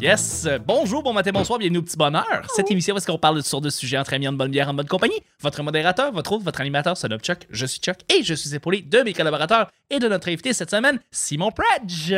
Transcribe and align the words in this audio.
Yes! 0.00 0.48
Bonjour, 0.66 1.02
bon 1.02 1.12
matin, 1.12 1.30
bonsoir, 1.30 1.58
bienvenue 1.58 1.76
au 1.76 1.82
Petit 1.82 1.98
Bonheur. 1.98 2.24
Cette 2.56 2.70
émission, 2.70 2.94
où 2.94 2.96
est-ce 2.96 3.06
qu'on 3.06 3.18
parle 3.18 3.34
de 3.34 3.40
toutes 3.40 3.50
sortes 3.50 3.64
de 3.64 3.68
sujets 3.68 3.98
entre 3.98 4.14
amis, 4.14 4.26
en 4.26 4.32
bonne 4.32 4.50
bière, 4.50 4.70
en 4.70 4.72
bonne 4.72 4.88
compagnie? 4.88 5.22
Votre 5.40 5.62
modérateur, 5.62 6.10
votre 6.10 6.32
autre, 6.32 6.42
votre 6.42 6.58
animateur, 6.62 6.96
c'est 6.96 7.06
Chuck. 7.18 7.46
Je 7.50 7.66
suis 7.66 7.80
Chuck 7.80 7.98
et 8.08 8.22
je 8.22 8.32
suis 8.32 8.54
épaulé 8.54 8.80
de 8.80 9.02
mes 9.02 9.12
collaborateurs 9.12 9.70
et 9.90 9.98
de 9.98 10.08
notre 10.08 10.28
invité 10.28 10.54
cette 10.54 10.70
semaine, 10.70 11.00
Simon 11.10 11.50
Pradge. 11.50 12.14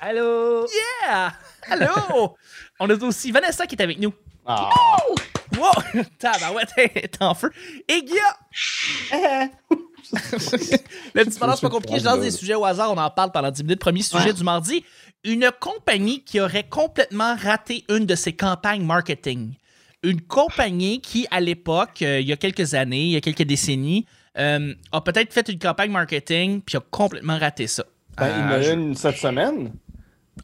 Allô? 0.00 0.66
Yeah! 1.06 1.32
Allô! 1.70 2.36
On 2.80 2.90
a 2.90 2.94
aussi 2.94 3.30
Vanessa 3.30 3.68
qui 3.68 3.76
est 3.76 3.82
avec 3.82 4.00
nous. 4.00 4.12
Ah. 4.44 4.68
Wow! 5.56 6.02
Tabarouette 6.18 6.72
est 6.76 7.22
en 7.22 7.34
feu. 7.34 7.52
Et 7.86 8.02
Guilla! 8.02 8.36
Le 11.14 11.24
petit 11.24 11.38
bonheur, 11.38 11.56
c'est 11.56 11.62
pas 11.62 11.70
compliqué. 11.70 12.00
Je 12.00 12.04
lance 12.04 12.20
des 12.20 12.32
sujets 12.32 12.54
au 12.54 12.64
hasard, 12.64 12.92
on 12.92 12.98
en 12.98 13.10
parle 13.10 13.30
pendant 13.30 13.50
10 13.50 13.62
minutes. 13.62 13.80
Premier 13.80 14.02
sujet 14.02 14.32
du 14.32 14.42
mardi. 14.42 14.84
Une 15.24 15.50
compagnie 15.60 16.24
qui 16.24 16.40
aurait 16.40 16.64
complètement 16.68 17.36
raté 17.36 17.84
une 17.88 18.06
de 18.06 18.14
ses 18.14 18.32
campagnes 18.32 18.84
marketing. 18.84 19.52
Une 20.02 20.20
compagnie 20.20 21.00
qui, 21.00 21.28
à 21.30 21.38
l'époque, 21.40 22.02
euh, 22.02 22.20
il 22.20 22.26
y 22.26 22.32
a 22.32 22.36
quelques 22.36 22.74
années, 22.74 23.02
il 23.04 23.10
y 23.12 23.16
a 23.16 23.20
quelques 23.20 23.44
décennies, 23.44 24.04
euh, 24.36 24.74
a 24.90 25.00
peut-être 25.00 25.32
fait 25.32 25.48
une 25.48 25.60
campagne 25.60 25.92
marketing 25.92 26.60
puis 26.60 26.76
a 26.76 26.80
complètement 26.90 27.38
raté 27.38 27.68
ça. 27.68 27.84
Ben, 28.16 28.28
il 28.28 28.40
y 28.40 28.42
en 28.42 28.50
Euh, 28.50 28.56
a 28.58 28.62
je- 28.62 28.72
une 28.72 28.94
cette 28.96 29.16
semaine, 29.18 29.72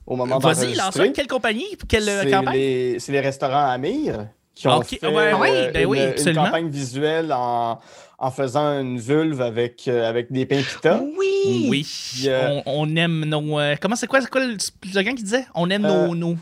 au 0.06 0.14
moment 0.14 0.38
Vas-y, 0.38 0.74
lance 0.74 0.76
d'enregistrer. 0.76 1.12
Quelle 1.12 1.26
compagnie? 1.26 1.76
Quelle 1.88 2.08
euh, 2.08 2.22
C'est 2.22 2.30
campagne? 2.30 2.54
les, 2.54 3.00
c'est 3.00 3.12
les 3.12 3.20
restaurants 3.20 3.70
Amir 3.70 4.28
qui 4.54 4.68
ont 4.68 4.80
fait 4.82 5.04
ouais, 5.04 5.32
euh, 5.32 5.36
ouais, 5.38 5.70
ben 5.72 5.80
une, 5.82 5.86
oui, 5.88 5.98
une 5.98 6.04
absolument. 6.10 6.44
campagne 6.44 6.68
visuelle 6.68 7.32
en, 7.32 7.80
en 8.18 8.30
faisant 8.30 8.80
une 8.80 8.98
vulve 8.98 9.40
avec, 9.40 9.86
euh, 9.88 10.08
avec 10.08 10.32
des 10.32 10.44
pains 10.44 10.60
pita. 10.62 11.00
Oui. 11.18 11.66
Oui. 11.70 11.86
Puis, 12.12 12.28
euh, 12.28 12.60
on, 12.66 12.84
on 12.90 12.96
aime 12.96 13.24
nos. 13.24 13.58
euh, 13.60 13.76
comment 13.80 13.94
c'est 13.96 14.06
quoi, 14.08 14.20
c'est 14.20 14.28
quoi 14.30 14.44
le 14.44 14.56
slogan 14.90 15.14
qui 15.14 15.22
disait? 15.22 15.46
On 15.54 15.70
aime 15.70 15.84
Euh, 15.84 16.08
nos, 16.08 16.14
nos- 16.14 16.36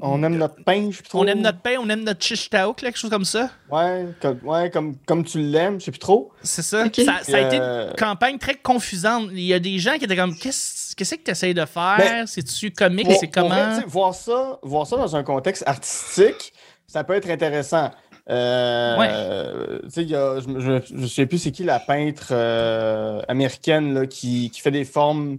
On 0.00 0.20
aime 0.24 0.36
notre 0.36 0.56
pain, 0.64 0.88
je 0.90 0.96
sais 0.96 1.02
plus 1.02 1.10
trop. 1.10 1.20
On 1.22 1.26
aime 1.26 1.40
notre 1.42 1.60
pain, 1.60 1.76
on 1.80 1.88
aime 1.88 2.02
notre 2.02 2.20
là, 2.82 2.90
quelque 2.90 2.98
chose 2.98 3.10
comme 3.10 3.24
ça. 3.24 3.50
Ouais, 3.70 4.06
comme, 4.20 4.40
ouais, 4.42 4.68
comme, 4.70 4.96
comme 5.06 5.22
tu 5.24 5.38
l'aimes, 5.38 5.78
je 5.78 5.84
sais 5.84 5.90
plus 5.92 6.00
trop. 6.00 6.32
C'est 6.42 6.62
ça. 6.62 6.86
Ça, 6.92 7.18
ça 7.22 7.36
a 7.36 7.40
été 7.40 7.56
une 7.56 7.92
campagne 7.96 8.38
très 8.38 8.56
confusante. 8.56 9.28
Il 9.32 9.40
y 9.42 9.54
a 9.54 9.58
des 9.60 9.78
gens 9.78 9.96
qui 9.98 10.04
étaient 10.06 10.16
comme 10.16 10.34
Qu'est-ce 10.36 10.96
qu'est-ce 10.96 11.14
que 11.14 11.22
tu 11.24 11.30
essaies 11.30 11.54
de 11.54 11.64
faire? 11.66 11.96
Ben, 11.98 12.26
C'est-tu 12.26 12.70
comique? 12.72 13.06
C'est 13.10 13.26
vrai, 13.26 13.30
comment? 13.32 13.80
voir, 13.86 14.14
ça, 14.14 14.58
voir 14.62 14.86
ça 14.86 14.96
dans 14.96 15.14
un 15.14 15.22
contexte 15.22 15.62
artistique, 15.66 16.52
ça 16.88 17.04
peut 17.04 17.14
être 17.14 17.28
intéressant. 17.30 17.90
Euh, 18.28 18.98
Ouais. 18.98 20.02
y 20.04 20.14
a- 20.14 20.40
je, 20.40 20.80
je 20.94 21.06
sais 21.06 21.26
plus 21.26 21.38
c'est 21.38 21.52
qui 21.52 21.62
la 21.64 21.78
peintre 21.78 22.28
euh, 22.32 23.22
américaine 23.28 23.94
là, 23.94 24.06
qui, 24.06 24.50
qui 24.50 24.60
fait 24.60 24.70
des 24.72 24.84
formes 24.84 25.38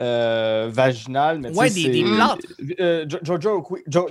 euh, 0.00 0.68
vaginales. 0.72 1.38
Mais 1.40 1.56
Ouais, 1.56 1.70
des- 1.70 1.88
des 1.88 2.02
plantes. 2.04 2.40
Euh, 2.80 3.06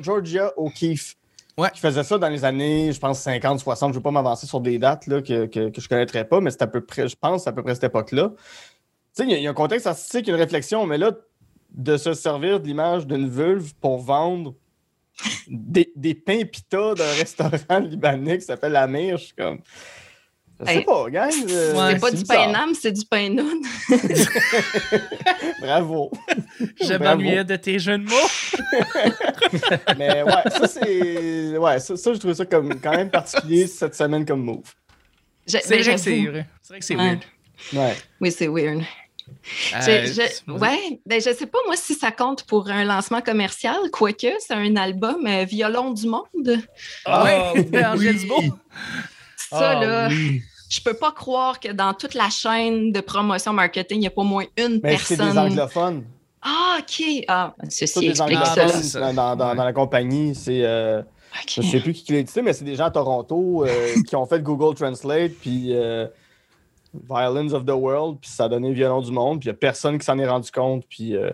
Georgia, 0.02 0.52
O'Keeffe. 0.58 1.16
Ouais. 1.58 1.70
Qui 1.74 1.80
faisait 1.80 2.04
ça 2.04 2.18
dans 2.18 2.28
les 2.28 2.44
années, 2.44 2.92
je 2.92 3.00
pense, 3.00 3.20
50, 3.20 3.60
60. 3.60 3.90
Je 3.90 3.94
ne 3.94 4.00
veux 4.00 4.04
pas 4.04 4.12
m'avancer 4.12 4.46
sur 4.46 4.60
des 4.60 4.78
dates 4.78 5.08
là, 5.08 5.22
que, 5.22 5.46
que, 5.46 5.70
que 5.70 5.80
je 5.82 5.86
ne 5.86 5.90
connaîtrais 5.90 6.26
pas, 6.26 6.42
mais 6.42 6.52
c'est 6.52 6.62
à 6.64 6.68
peu 6.68 6.82
près, 6.82 7.08
je 7.08 7.16
pense, 7.16 7.48
à 7.48 7.54
peu 7.54 7.64
près 7.64 7.76
cette 7.76 7.86
époque-là. 7.86 8.32
Il 9.20 9.30
y 9.30 9.42
y, 9.42 9.48
a 9.48 9.50
un 9.50 9.54
contexte 9.54 9.88
artistique, 9.88 10.28
une 10.28 10.36
réflexion, 10.36 10.86
mais 10.86 10.98
là, 10.98 11.12
de 11.74 11.96
se 11.96 12.14
servir 12.14 12.60
de 12.60 12.68
l'image 12.68 13.08
d'une 13.08 13.30
vulve 13.30 13.74
pour 13.80 14.00
vendre 14.00 14.54
des, 15.48 15.92
des 15.96 16.16
pains 16.16 16.44
pita 16.46 16.94
d'un 16.96 17.12
restaurant 17.18 17.80
libanais 17.80 18.38
qui 18.40 18.46
s'appelle 18.46 18.76
Amir, 18.76 19.18
je 19.18 19.26
suis 19.26 19.34
comme. 19.36 19.60
Je 20.60 20.66
sais 20.66 20.76
Hey. 20.78 20.84
pas, 20.86 21.10
gang. 21.10 21.32
euh, 21.50 21.74
Ouais, 21.76 21.94
C'est 21.96 22.00
pas 22.00 22.12
du 22.12 22.18
bizarre. 22.18 22.46
pain 22.46 22.52
nam, 22.54 22.74
c'est 22.74 22.92
du 22.94 23.06
pain 23.06 23.30
noun. 23.30 23.62
Bravo. 25.62 26.12
Je 26.82 26.94
m'ennuyais 26.98 27.44
de 27.44 27.56
tes 27.58 27.78
jeux 27.80 27.98
de 27.98 28.04
mots. 28.04 28.30
Mais 29.98 30.24
ouais, 30.24 30.32
ça, 30.52 30.68
c'est. 30.68 31.58
Ouais, 31.58 31.80
ça, 31.80 31.98
ça, 31.98 32.14
je 32.14 32.20
trouve 32.20 32.34
ça 32.34 32.46
comme, 32.46 32.80
quand 32.80 32.92
même 32.96 33.10
particulier 33.10 33.68
cette 33.68 33.96
semaine 33.96 34.26
comme 34.26 34.44
move. 34.44 34.64
C'est 35.46 35.66
vrai 35.66 35.78
que 35.80 35.98
c'est 35.98 36.26
vrai. 36.26 36.46
C'est 36.62 36.70
vrai 36.74 36.80
que 36.80 36.86
c'est 36.86 36.96
Ouais. 36.96 37.04
weird. 37.04 37.20
Ouais. 37.74 37.94
Oui, 38.22 38.32
c'est 38.32 38.48
weird. 38.48 38.82
Euh, 39.76 39.80
Je- 40.08 40.14
je- 40.14 40.52
ouais, 40.52 41.00
ben, 41.06 41.22
je 41.22 41.32
sais 41.34 41.46
pas, 41.46 41.60
moi, 41.68 41.76
si 41.76 41.94
ça 41.94 42.12
compte 42.12 42.44
pour 42.44 42.70
un 42.70 42.84
lancement 42.84 43.22
commercial, 43.22 43.78
quoique 43.92 44.28
c'est 44.40 44.54
un 44.54 44.76
album 44.76 45.26
euh, 45.28 45.44
Violon 45.46 45.92
du 45.92 46.08
monde. 46.08 46.60
Ah, 47.06 47.54
oui. 47.54 47.62
ouais. 47.74 48.50
Ça, 49.38 49.72
Ah, 49.80 49.86
là, 49.86 50.08
oui. 50.10 50.42
je 50.70 50.82
peux 50.82 50.94
pas 50.96 51.12
croire 51.12 51.60
que 51.60 51.72
dans 51.72 51.94
toute 51.94 52.14
la 52.16 52.30
chaîne 52.30 52.92
de 52.92 53.00
promotion 53.02 53.54
marketing, 53.54 53.98
il 53.98 54.02
n'y 54.02 54.08
a 54.08 54.12
pas 54.12 54.22
au 54.22 54.26
moins 54.26 54.46
une 54.58 54.80
Mais 54.84 54.98
c'est 54.98 55.16
des 55.16 55.24
personne. 55.24 55.38
anglophones. 55.38 56.04
Ah, 56.42 56.78
OK. 56.80 57.04
Ah, 57.28 57.54
Tous 57.64 57.70
ceci 57.72 58.00
des 58.02 58.08
explique 58.10 58.38
anglophones 58.38 58.56
ça. 58.56 58.66
ben, 58.66 58.70
c'est 58.82 58.84
ça. 58.84 59.00
dans, 59.00 59.14
dans- 59.14 59.36
dans- 59.36 59.50
Ouais. 59.52 59.56
dans 59.56 59.64
la 59.64 59.74
compagnie. 59.74 60.36
C'est. 60.36 60.62
euh. 60.64 61.02
Je 61.48 61.62
sais 61.62 61.82
plus 61.82 61.92
qui 61.94 62.14
l'a 62.14 62.20
édité, 62.20 62.42
mais 62.42 62.54
c'est 62.54 62.64
des 62.64 62.76
gens 62.76 62.86
à 62.86 62.92
Toronto 62.92 63.66
euh, 63.66 63.94
qui 64.08 64.16
ont 64.16 64.26
fait 64.26 64.42
Google 64.42 64.74
Translate, 64.74 65.34
puis 65.34 65.72
euh, 65.74 66.08
Violins 67.08 67.54
of 67.54 67.66
the 67.66 67.72
World, 67.72 68.20
puis 68.22 68.30
ça 68.30 68.46
a 68.46 68.50
donné 68.50 68.72
Violon 68.74 69.02
du 69.02 69.12
Monde, 69.12 69.40
puis 69.40 69.48
il 69.50 69.52
n'y 69.52 69.56
a 69.56 69.58
personne 69.60 69.98
qui 70.00 70.06
s'en 70.06 70.18
est 70.20 70.28
rendu 70.28 70.50
compte, 70.52 70.86
puis 70.90 71.16
euh, 71.16 71.32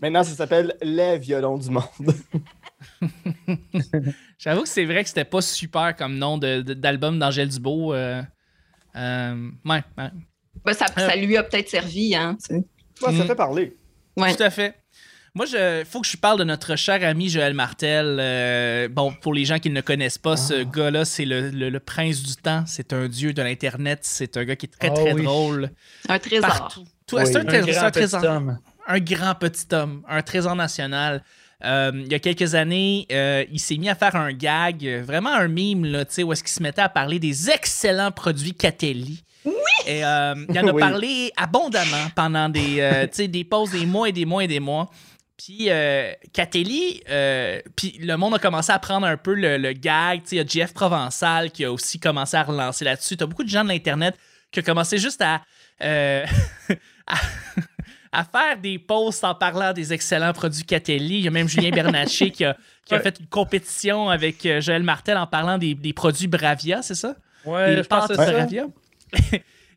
maintenant 0.00 0.22
ça 0.24 0.34
s'appelle 0.34 0.74
Les 0.82 1.18
Violons 1.18 1.58
du 1.58 1.70
Monde. 1.70 2.14
J'avoue 4.38 4.62
que 4.62 4.68
c'est 4.68 4.84
vrai 4.84 5.02
que 5.02 5.08
c'était 5.08 5.24
pas 5.24 5.40
super 5.42 5.94
comme 5.96 6.16
nom 6.18 6.38
d'album 6.38 7.18
d'Angèle 7.18 7.48
Dubois. 7.48 7.94
euh, 7.96 8.22
euh, 8.96 9.50
ouais, 9.64 9.82
ouais. 9.98 10.10
Ben, 10.64 10.72
ça, 10.72 10.86
Euh, 10.96 11.08
ça 11.08 11.16
lui 11.16 11.36
a 11.36 11.42
peut-être 11.42 11.68
servi, 11.68 12.14
hein. 12.14 12.36
sais. 12.38 12.54
Ouais, 12.54 12.62
ça 13.16 13.24
Mm. 13.24 13.26
fait 13.26 13.34
parler. 13.34 13.76
Ouais. 14.16 14.34
Tout 14.36 14.42
à 14.42 14.50
fait. 14.50 14.74
Moi, 15.36 15.46
il 15.48 15.84
faut 15.84 16.00
que 16.00 16.06
je 16.06 16.16
parle 16.16 16.38
de 16.38 16.44
notre 16.44 16.76
cher 16.76 17.02
ami 17.02 17.28
Joël 17.28 17.54
Martel. 17.54 18.18
Euh, 18.20 18.86
bon, 18.88 19.12
pour 19.20 19.34
les 19.34 19.44
gens 19.44 19.58
qui 19.58 19.68
ne 19.68 19.74
le 19.74 19.82
connaissent 19.82 20.16
pas, 20.18 20.36
ce 20.36 20.60
Ah. 20.60 20.64
gars-là, 20.64 21.04
c'est 21.04 21.24
le, 21.24 21.50
le- 21.50 21.70
le 21.70 21.80
prince 21.80 22.22
du 22.22 22.36
temps. 22.36 22.62
C'est 22.68 22.92
un 22.92 23.08
dieu 23.08 23.32
de 23.32 23.42
l'Internet. 23.42 23.98
C'est 24.02 24.36
un 24.36 24.44
gars 24.44 24.54
qui 24.54 24.66
est 24.66 24.68
très, 24.78 24.90
Ah 24.90 24.94
très 24.94 25.12
oui. 25.12 25.24
drôle. 25.24 25.70
Un 26.08 26.18
trésor. 26.20 26.46
Partout. 26.48 26.84
Oui. 27.14 27.22
c'est 27.26 27.36
un, 27.36 27.40
Un 27.40 27.44
trésor- 27.46 27.64
c'est 27.66 27.76
un 27.76 27.80
grand 27.80 27.90
petit 27.90 27.98
trésor. 27.98 28.24
homme. 28.24 28.58
un 28.86 29.00
grand 29.00 29.34
petit 29.34 29.66
homme, 29.74 30.02
un 30.08 30.22
trésor 30.22 30.54
national. 30.54 31.24
Euh, 31.64 31.90
il 31.94 32.12
y 32.12 32.14
a 32.14 32.18
quelques 32.20 32.54
années, 32.54 33.06
euh, 33.10 33.44
il 33.50 33.58
s'est 33.58 33.76
mis 33.78 33.88
à 33.88 33.94
faire 33.96 34.14
un 34.14 34.32
gag, 34.32 34.86
vraiment 35.04 35.32
un 35.32 35.48
mime, 35.48 35.84
là, 35.86 36.04
tu 36.04 36.14
sais, 36.14 36.22
où 36.22 36.32
est-ce 36.32 36.42
qu'il 36.44 36.52
se 36.52 36.62
mettait 36.62 36.82
à 36.82 36.88
parler 36.88 37.18
des 37.18 37.50
excellents 37.50 38.10
produits 38.12 38.54
Catelli. 38.54 39.24
Oui! 39.46 39.52
Et 39.86 40.04
euh, 40.04 40.34
il 40.48 40.58
en 40.60 40.68
a 40.68 40.72
Oui. 40.74 40.80
parlé 40.80 41.32
abondamment 41.36 42.08
pendant 42.14 42.48
des, 42.48 42.76
euh, 42.80 43.02
tu 43.06 43.10
sais, 43.14 43.28
des 43.28 43.44
pauses, 43.44 43.70
des 43.72 43.84
mois 43.86 44.08
et 44.08 44.12
des 44.12 44.26
mois 44.26 44.44
et 44.44 44.48
des 44.48 44.60
mois. 44.60 44.90
Puis 45.36 45.66
euh, 45.68 46.12
Catelli, 46.32 47.02
euh, 47.10 47.60
puis 47.76 47.98
le 48.00 48.16
monde 48.16 48.34
a 48.34 48.38
commencé 48.38 48.70
à 48.72 48.78
prendre 48.78 49.06
un 49.06 49.16
peu 49.16 49.34
le, 49.34 49.58
le 49.58 49.72
gag. 49.72 50.20
Il 50.30 50.38
y 50.38 50.40
a 50.40 50.46
Jeff 50.46 50.72
Provençal 50.72 51.50
qui 51.50 51.64
a 51.64 51.72
aussi 51.72 51.98
commencé 51.98 52.36
à 52.36 52.44
relancer 52.44 52.84
là-dessus. 52.84 53.16
Tu 53.16 53.24
as 53.24 53.26
beaucoup 53.26 53.42
de 53.44 53.48
gens 53.48 53.64
de 53.64 53.68
l'Internet 53.70 54.14
qui 54.52 54.60
ont 54.60 54.62
commencé 54.62 54.98
juste 54.98 55.20
à, 55.22 55.42
euh, 55.82 56.24
à, 57.08 57.16
à 58.12 58.24
faire 58.24 58.58
des 58.58 58.78
posts 58.78 59.24
en 59.24 59.34
parlant 59.34 59.72
des 59.72 59.92
excellents 59.92 60.32
produits 60.32 60.62
Catelli. 60.64 61.16
Il 61.18 61.24
y 61.24 61.28
a 61.28 61.32
même 61.32 61.48
Julien 61.48 61.70
Bernatchez 61.70 62.30
qui 62.30 62.44
a, 62.44 62.56
qui 62.86 62.94
a 62.94 62.98
Ouais. 62.98 63.02
fait 63.02 63.18
une 63.18 63.26
compétition 63.26 64.10
avec 64.10 64.46
euh, 64.46 64.60
Joël 64.60 64.84
Martel 64.84 65.16
en 65.16 65.26
parlant 65.26 65.58
des, 65.58 65.74
des 65.74 65.92
produits 65.92 66.28
Bravia, 66.28 66.80
c'est 66.82 66.94
ça? 66.94 67.16
Ouais, 67.44 67.74
Les 67.74 67.82
je 67.82 67.88
pense 67.88 68.06
que. 68.06 68.14
Bravia. 68.14 68.66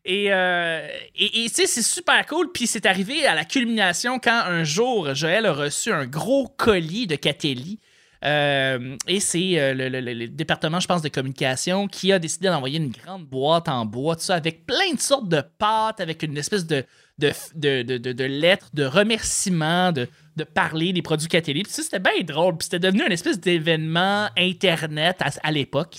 Et, 0.08 0.32
euh, 0.32 0.88
et, 1.14 1.44
et, 1.44 1.48
tu 1.50 1.54
sais, 1.54 1.66
c'est 1.66 1.82
super 1.82 2.24
cool. 2.24 2.50
Puis 2.50 2.66
c'est 2.66 2.86
arrivé 2.86 3.26
à 3.26 3.34
la 3.34 3.44
culmination 3.44 4.18
quand 4.18 4.42
un 4.46 4.64
jour, 4.64 5.14
Joël 5.14 5.44
a 5.44 5.52
reçu 5.52 5.92
un 5.92 6.06
gros 6.06 6.48
colis 6.48 7.06
de 7.06 7.14
Catelli. 7.14 7.78
Euh, 8.24 8.96
et 9.06 9.20
c'est 9.20 9.60
euh, 9.60 9.74
le, 9.74 10.26
département, 10.26 10.80
je 10.80 10.88
pense, 10.88 11.02
de 11.02 11.10
communication 11.10 11.88
qui 11.88 12.10
a 12.10 12.18
décidé 12.18 12.48
d'envoyer 12.48 12.78
une 12.78 12.90
grande 12.90 13.26
boîte 13.26 13.68
en 13.68 13.84
bois, 13.84 14.16
tout 14.16 14.22
ça, 14.22 14.36
avec 14.36 14.64
plein 14.64 14.94
de 14.94 14.98
sortes 14.98 15.28
de 15.28 15.42
pâtes, 15.58 16.00
avec 16.00 16.22
une 16.22 16.38
espèce 16.38 16.66
de, 16.66 16.84
de, 17.18 17.30
de, 17.54 17.98
de, 17.98 18.12
de- 18.12 18.24
lettres, 18.24 18.70
de 18.72 18.84
remerciements, 18.84 19.92
de, 19.92 20.08
parler 20.54 20.94
des 20.94 21.02
produits 21.02 21.28
Catelli. 21.28 21.64
Puis 21.64 21.72
ça, 21.72 21.82
c'était 21.82 21.98
bien 21.98 22.22
drôle. 22.24 22.56
Puis 22.56 22.64
c'était 22.64 22.78
devenu 22.78 23.04
une 23.04 23.12
espèce 23.12 23.38
d'événement 23.38 24.30
Internet 24.38 25.22
à, 25.42 25.52
l'époque. 25.52 25.98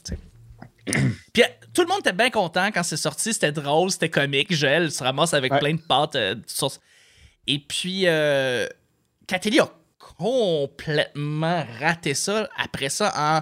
Puis 1.34 1.44
tout 1.74 1.82
le 1.82 1.88
monde 1.88 2.00
était 2.00 2.14
bien 2.14 2.30
content 2.30 2.68
quand 2.74 2.84
c'est 2.84 2.98
sorti. 2.98 3.34
C'était 3.34 3.52
drôle, 3.52 3.92
c'était 3.92 4.10
comique. 4.10 4.54
Joël 4.54 4.92
se 4.92 5.04
ramasse 5.04 5.34
avec 5.34 5.52
Ouais. 5.54 5.60
plein 5.60 5.74
de 5.74 5.82
pâtes. 5.82 6.16
euh. 6.16 6.36
Et 7.48 7.60
puis, 7.60 8.04
euh, 8.06 8.68
Catelli 9.28 9.60
a 9.60 9.70
complètement 9.98 11.66
raté 11.80 12.14
ça 12.14 12.48
après 12.58 12.90
ça 12.90 13.12
en 13.16 13.42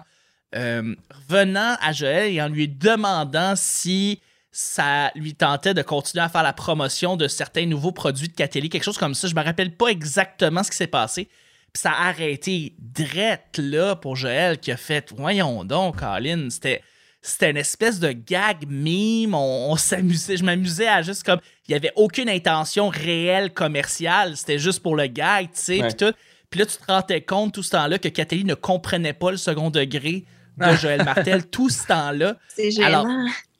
euh, 0.57 0.95
revenant 1.29 1.75
à 1.81 1.91
Joël 1.91 2.33
et 2.33 2.41
en 2.41 2.47
lui 2.47 2.68
demandant 2.68 3.53
si 3.56 4.21
ça 4.51 5.12
lui 5.13 5.35
tentait 5.35 5.74
de 5.74 5.81
continuer 5.81 6.24
à 6.24 6.29
faire 6.29 6.41
la 6.44 6.53
promotion 6.53 7.15
de 7.18 7.27
certains 7.27 7.65
nouveaux 7.65 7.91
produits 7.91 8.29
de 8.29 8.33
Catelli, 8.33 8.69
quelque 8.69 8.83
chose 8.83 8.97
comme 8.97 9.13
ça. 9.13 9.27
Je 9.27 9.35
me 9.35 9.44
rappelle 9.44 9.75
pas 9.75 9.88
exactement 9.88 10.63
ce 10.63 10.71
qui 10.71 10.77
s'est 10.77 10.88
passé. 10.88 11.25
Puis 11.74 11.81
ça 11.81 11.91
a 11.91 12.07
arrêté 12.07 12.74
drette 12.79 13.57
là 13.57 13.95
pour 13.95 14.15
Joël 14.15 14.57
qui 14.57 14.71
a 14.71 14.77
fait 14.77 15.12
Voyons 15.15 15.63
donc, 15.65 15.97
Colin, 16.00 16.50
c'était. 16.50 16.81
C'était 17.27 17.51
une 17.51 17.57
espèce 17.57 18.00
de 18.00 18.12
gag 18.12 18.65
meme. 18.68 19.33
On, 19.33 19.71
on 19.71 19.75
s'amusait. 19.75 20.38
Je 20.38 20.44
m'amusais 20.44 20.88
à 20.88 21.01
juste 21.01 21.24
comme. 21.24 21.39
Il 21.68 21.71
n'y 21.71 21.75
avait 21.75 21.91
aucune 21.95 22.29
intention 22.29 22.89
réelle 22.89 23.53
commerciale. 23.53 24.38
C'était 24.38 24.59
juste 24.59 24.81
pour 24.81 24.95
le 24.95 25.07
gag, 25.07 25.45
tu 25.45 25.59
sais. 25.59 25.79
Puis 25.79 25.94
tout. 25.95 26.13
Puis 26.50 26.59
là, 26.62 26.65
tu 26.65 26.77
te 26.77 26.85
rendais 26.91 27.21
compte 27.21 27.53
tout 27.53 27.63
ce 27.63 27.71
temps-là 27.71 27.97
que 28.00 28.07
Catherine 28.07 28.47
ne 28.47 28.53
comprenait 28.53 29.12
pas 29.13 29.31
le 29.31 29.38
second 29.38 29.69
degré 29.69 30.24
de 30.57 30.75
Joël 30.77 31.03
Martel 31.03 31.45
tout 31.50 31.69
ce 31.69 31.85
temps-là. 31.88 32.35
C'est 32.47 32.71
gênant. 32.71 32.85
Alors, 32.88 33.07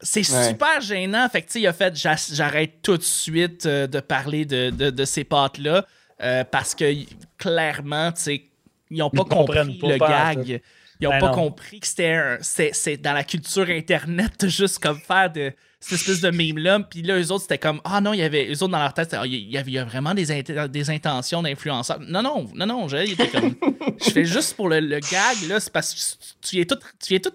C'est 0.02 0.30
Ouais. 0.32 0.48
super 0.48 0.80
gênant. 0.80 1.28
Fait 1.30 1.42
que, 1.42 1.48
tu 1.48 1.54
sais, 1.54 1.62
il 1.62 1.68
a 1.68 1.74
fait 1.74 1.96
j'a- 1.96 2.16
j'arrête 2.32 2.82
tout 2.82 2.98
de 2.98 3.04
suite 3.04 3.66
euh, 3.66 3.88
de 3.88 4.00
parler 4.00 4.46
de, 4.46 4.70
de, 4.70 4.90
de 4.90 5.06
ces 5.06 5.24
pâtes-là 5.26 5.86
euh, 6.24 6.44
parce 6.46 6.74
que 6.76 6.94
clairement, 7.38 8.12
tu 8.14 8.22
sais, 8.22 8.44
ils 8.90 8.98
n'ont 9.00 9.10
pas 9.10 9.24
Ils 9.26 9.30
compris 9.36 9.78
pas, 9.80 9.88
le 9.90 9.98
pas 9.98 10.34
gag. 10.36 10.62
Ils 11.00 11.06
n'ont 11.06 11.12
Ben 11.12 11.20
pas 11.20 11.28
non. 11.28 11.34
compris 11.34 11.80
que 11.80 11.88
c'était 11.88 12.14
un- 12.14 12.38
c'est 12.42 12.72
c'est 12.74 12.98
dans 12.98 13.14
la 13.14 13.24
culture 13.24 13.68
Internet, 13.70 14.32
de 14.42 14.48
juste 14.50 14.80
comme 14.80 15.00
faire 15.00 15.32
de 15.32 15.54
cette 15.80 16.00
espèce 16.00 16.22
de 16.22 16.30
meme-là. 16.32 16.80
Puis 16.80 17.04
là, 17.04 17.20
eux 17.20 17.32
autres, 17.32 17.44
c'était 17.44 17.58
comme 17.60 17.80
Ah 17.84 18.02
non, 18.02 18.14
il 18.14 18.20
y 18.20 18.24
avait, 18.24 18.48
eux 18.48 18.64
autres 18.64 18.70
dans 18.72 18.80
leur 18.80 18.94
tête, 18.94 19.14
Ah, 19.14 19.26
il 19.26 19.36
y 19.52 19.58
avait, 19.58 19.72
y 19.72 19.78
a 19.78 19.86
vraiment 19.86 20.14
des, 20.16 20.32
int- 20.32 20.68
des 20.68 20.90
intentions 20.90 21.44
d'influenceurs. 21.44 22.00
Non, 22.00 22.22
non, 22.24 22.50
non, 22.56 22.66
non, 22.66 22.88
je, 22.88 23.32
comme 23.32 23.56
Je 24.06 24.12
fais 24.12 24.26
juste 24.26 24.56
pour 24.56 24.70
le, 24.70 24.80
le 24.80 25.00
gag, 25.00 25.48
là, 25.48 25.60
c'est 25.60 25.72
parce 25.72 25.94
que 25.94 26.00
tu- 26.00 26.50
tu 26.50 26.56
viens 26.58 26.66
tout, 26.66 26.80
tu 27.00 27.10
viens 27.10 27.20
tout 27.20 27.34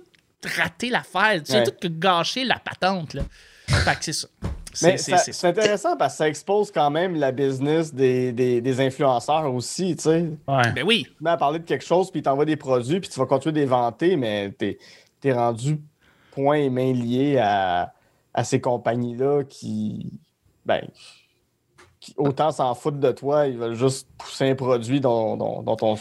rater 0.57 0.91
l'affaire, 0.91 1.41
tu 1.45 1.53
viens 1.53 1.63
Ouais. 1.63 1.71
tout 1.81 1.89
gâcher 1.91 2.45
la 2.45 2.59
patente, 2.59 3.15
là. 3.15 3.23
Fait 3.69 3.97
que 3.97 4.05
c'est 4.05 4.13
ça. 4.13 4.29
C'est 4.75 4.93
Mais 4.93 4.97
c'est- 4.99 5.45
intéressant 5.47 5.97
parce 5.97 6.15
que 6.15 6.19
ça 6.19 6.29
expose 6.29 6.71
quand 6.71 6.91
même 6.91 7.15
la 7.17 7.31
business 7.33 7.93
des, 7.93 8.33
des, 8.33 8.61
des 8.61 8.81
influenceurs 8.81 9.53
aussi, 9.53 9.95
tu 9.97 10.03
sais. 10.05 10.31
Ouais. 10.49 10.73
Ben 10.73 10.83
oui. 10.85 11.07
Tu 11.21 11.27
à 11.29 11.37
parler 11.37 11.59
de 11.59 11.65
quelque 11.65 11.85
chose, 11.85 12.11
puis 12.11 12.21
il 12.21 12.23
t'envoie 12.23 12.45
des 12.47 12.57
produits, 12.57 12.99
puis 13.01 13.11
tu 13.11 13.19
vas 13.19 13.27
continuer 13.27 13.53
de 13.53 13.61
les 13.61 13.67
vanter, 13.67 14.17
mais 14.17 14.51
t'es 14.53 14.79
es 15.25 15.33
rendu 15.33 15.79
point 16.33 16.57
et 16.57 16.71
main 16.71 16.93
lié 16.93 17.39
à, 17.39 17.93
à 18.33 18.45
ces 18.45 18.61
compagnies-là 18.61 19.45
qui, 19.45 20.19
ben, 20.65 20.81
qui 22.01 22.15
autant 22.17 22.51
s'en 22.51 22.75
foutent 22.75 22.99
de 23.01 23.13
toi, 23.13 23.47
ils 23.47 23.59
veulent 23.59 23.75
juste 23.77 24.09
pousser 24.19 24.49
un 24.51 24.55
produit 24.55 25.01
dont, 25.01 25.37
dont, 25.37 25.63
dont 25.63 25.77
on... 25.83 25.97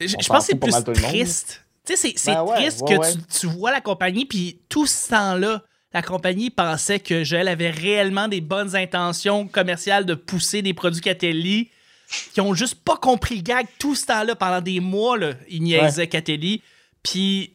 Je, 0.00 0.16
On 0.16 0.20
je 0.20 0.26
s'en 0.26 0.34
pense 0.34 0.46
que 0.46 0.52
c'est 0.52 0.58
plus 0.58 0.94
triste. 0.94 1.64
Tu 1.84 1.94
sais, 1.94 2.08
c'est 2.08 2.14
c'est 2.18 2.34
Ben 2.34 2.42
ouais, 2.44 2.56
triste 2.56 2.82
ouais, 2.82 2.94
que 2.96 3.00
ouais. 3.00 3.12
Tu, 3.12 3.40
tu 3.40 3.46
vois 3.48 3.70
la 3.70 3.80
compagnie, 3.80 4.24
puis 4.24 4.60
tout 4.68 4.86
ce 4.86 5.10
temps-là, 5.10 5.62
la 5.94 6.02
compagnie 6.02 6.50
pensait 6.50 7.00
que 7.00 7.24
Joël 7.24 7.48
avait 7.48 7.70
réellement 7.70 8.28
des 8.28 8.40
bonnes 8.40 8.76
intentions 8.76 9.46
commerciales 9.46 10.06
de 10.06 10.14
pousser 10.14 10.62
des 10.62 10.74
produits 10.74 11.02
Catelli, 11.02 11.70
qui 12.32 12.40
ont 12.40 12.54
juste 12.54 12.76
pas 12.76 12.96
compris 12.96 13.36
le 13.36 13.42
gag 13.42 13.66
tout 13.78 13.94
ce 13.94 14.06
temps-là. 14.06 14.34
Pendant 14.34 14.60
des 14.60 14.80
mois, 14.80 15.18
là, 15.18 15.32
ils 15.48 15.62
niaisaient 15.62 16.06
Catelli. 16.06 16.62
Puis, 17.02 17.52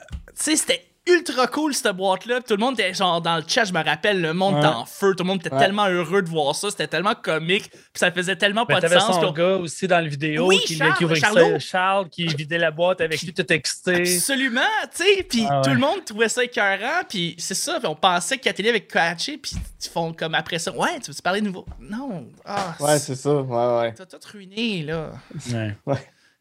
tu 0.00 0.34
sais, 0.34 0.56
c'était 0.56 0.89
ultra 1.12 1.46
cool 1.46 1.74
cette 1.74 1.94
boîte-là. 1.96 2.40
Tout 2.40 2.54
le 2.54 2.60
monde 2.60 2.78
était 2.78 2.94
genre 2.94 3.20
dans 3.20 3.36
le 3.36 3.42
chat, 3.46 3.64
je 3.64 3.72
me 3.72 3.82
rappelle, 3.82 4.20
le 4.20 4.32
monde 4.32 4.58
était 4.58 4.66
Ouais. 4.66 4.72
en 4.74 4.84
feu. 4.86 5.14
Tout 5.16 5.24
le 5.24 5.28
monde 5.28 5.40
était 5.40 5.52
Ouais. 5.52 5.58
tellement 5.60 5.86
heureux 5.86 6.22
de 6.22 6.28
voir 6.28 6.54
ça. 6.54 6.70
C'était 6.70 6.86
tellement 6.86 7.14
comique. 7.14 7.70
Puis 7.70 7.80
ça 7.96 8.10
faisait 8.10 8.36
tellement 8.36 8.64
Mais 8.68 8.74
pas 8.74 8.80
de 8.80 8.88
sens. 8.88 9.16
son 9.20 9.26
on- 9.26 9.32
gars 9.32 9.56
aussi 9.56 9.86
dans 9.88 10.00
la 10.00 10.08
vidéo 10.08 10.46
Oui, 10.48 10.58
qui, 10.66 10.76
Charles, 10.76 10.94
qui 10.96 11.04
ouvrait 11.04 11.20
Charlot. 11.20 11.52
ça, 11.52 11.58
Charles 11.58 12.08
qui 12.10 12.26
vidait 12.26 12.58
la 12.58 12.70
boîte 12.70 13.00
avec 13.00 13.20
lui 13.22 13.32
tout 13.32 13.52
excité. 13.52 14.00
Absolument, 14.16 14.60
tu 14.96 15.04
sais, 15.04 15.22
puis 15.22 15.44
Ah 15.48 15.56
ouais. 15.58 15.62
tout 15.64 15.70
le 15.70 15.78
monde 15.78 16.04
trouvait 16.04 16.28
ça 16.28 16.44
écœurant, 16.44 17.02
puis 17.08 17.34
c'est 17.38 17.54
ça, 17.54 17.74
puis 17.78 17.86
on 17.88 17.94
pensait 17.94 18.38
que 18.38 18.44
Catherine 18.44 18.68
avait 18.70 18.80
catché, 18.80 19.38
puis 19.38 19.52
ils 19.84 19.88
font 19.88 20.12
comme 20.12 20.34
après 20.34 20.58
ça, 20.58 20.72
ouais, 20.72 21.00
tu 21.02 21.10
veux 21.10 21.16
parler 21.22 21.40
de 21.40 21.46
nouveau? 21.46 21.66
Non, 21.80 22.26
ah, 22.44 22.74
Ouais, 22.80 22.98
c'est 22.98 23.14
ça, 23.16 23.34
ouais, 23.34 23.78
ouais. 23.80 23.94
t'as 23.94 24.06
tout 24.06 24.18
ruiné, 24.32 24.82
là. 24.84 25.10
Ouais. 25.52 25.76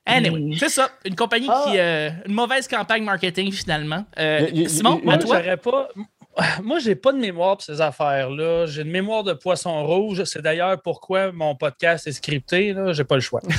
Anyway, 0.09 0.57
c'est 0.57 0.69
ça, 0.69 0.89
une 1.05 1.15
compagnie 1.15 1.47
Ah. 1.49 1.63
qui, 1.67 1.77
euh, 1.77 2.09
une 2.25 2.33
mauvaise 2.33 2.67
campagne 2.67 3.03
marketing, 3.03 3.51
finalement. 3.51 4.05
Euh, 4.17 4.47
Y- 4.51 4.59
y- 4.59 4.63
y- 4.63 4.69
Simon, 4.69 4.99
y- 5.01 5.05
moi, 5.05 5.17
Moi, 5.25 5.41
toi? 5.41 5.57
pas. 5.57 5.89
Moi, 6.63 6.79
j'ai 6.79 6.95
pas 6.95 7.11
de 7.11 7.17
mémoire 7.17 7.57
pour 7.57 7.63
ces 7.63 7.81
affaires-là. 7.81 8.65
J'ai 8.67 8.83
une 8.83 8.91
mémoire 8.91 9.23
de 9.25 9.33
poisson 9.33 9.83
rouge. 9.85 10.23
C'est 10.23 10.41
d'ailleurs 10.41 10.81
pourquoi 10.81 11.33
mon 11.33 11.53
podcast 11.53 12.07
est 12.07 12.13
scripté. 12.13 12.71
Là, 12.71 12.93
j'ai 12.93 13.03
pas 13.03 13.15
le 13.15 13.21
choix. 13.21 13.41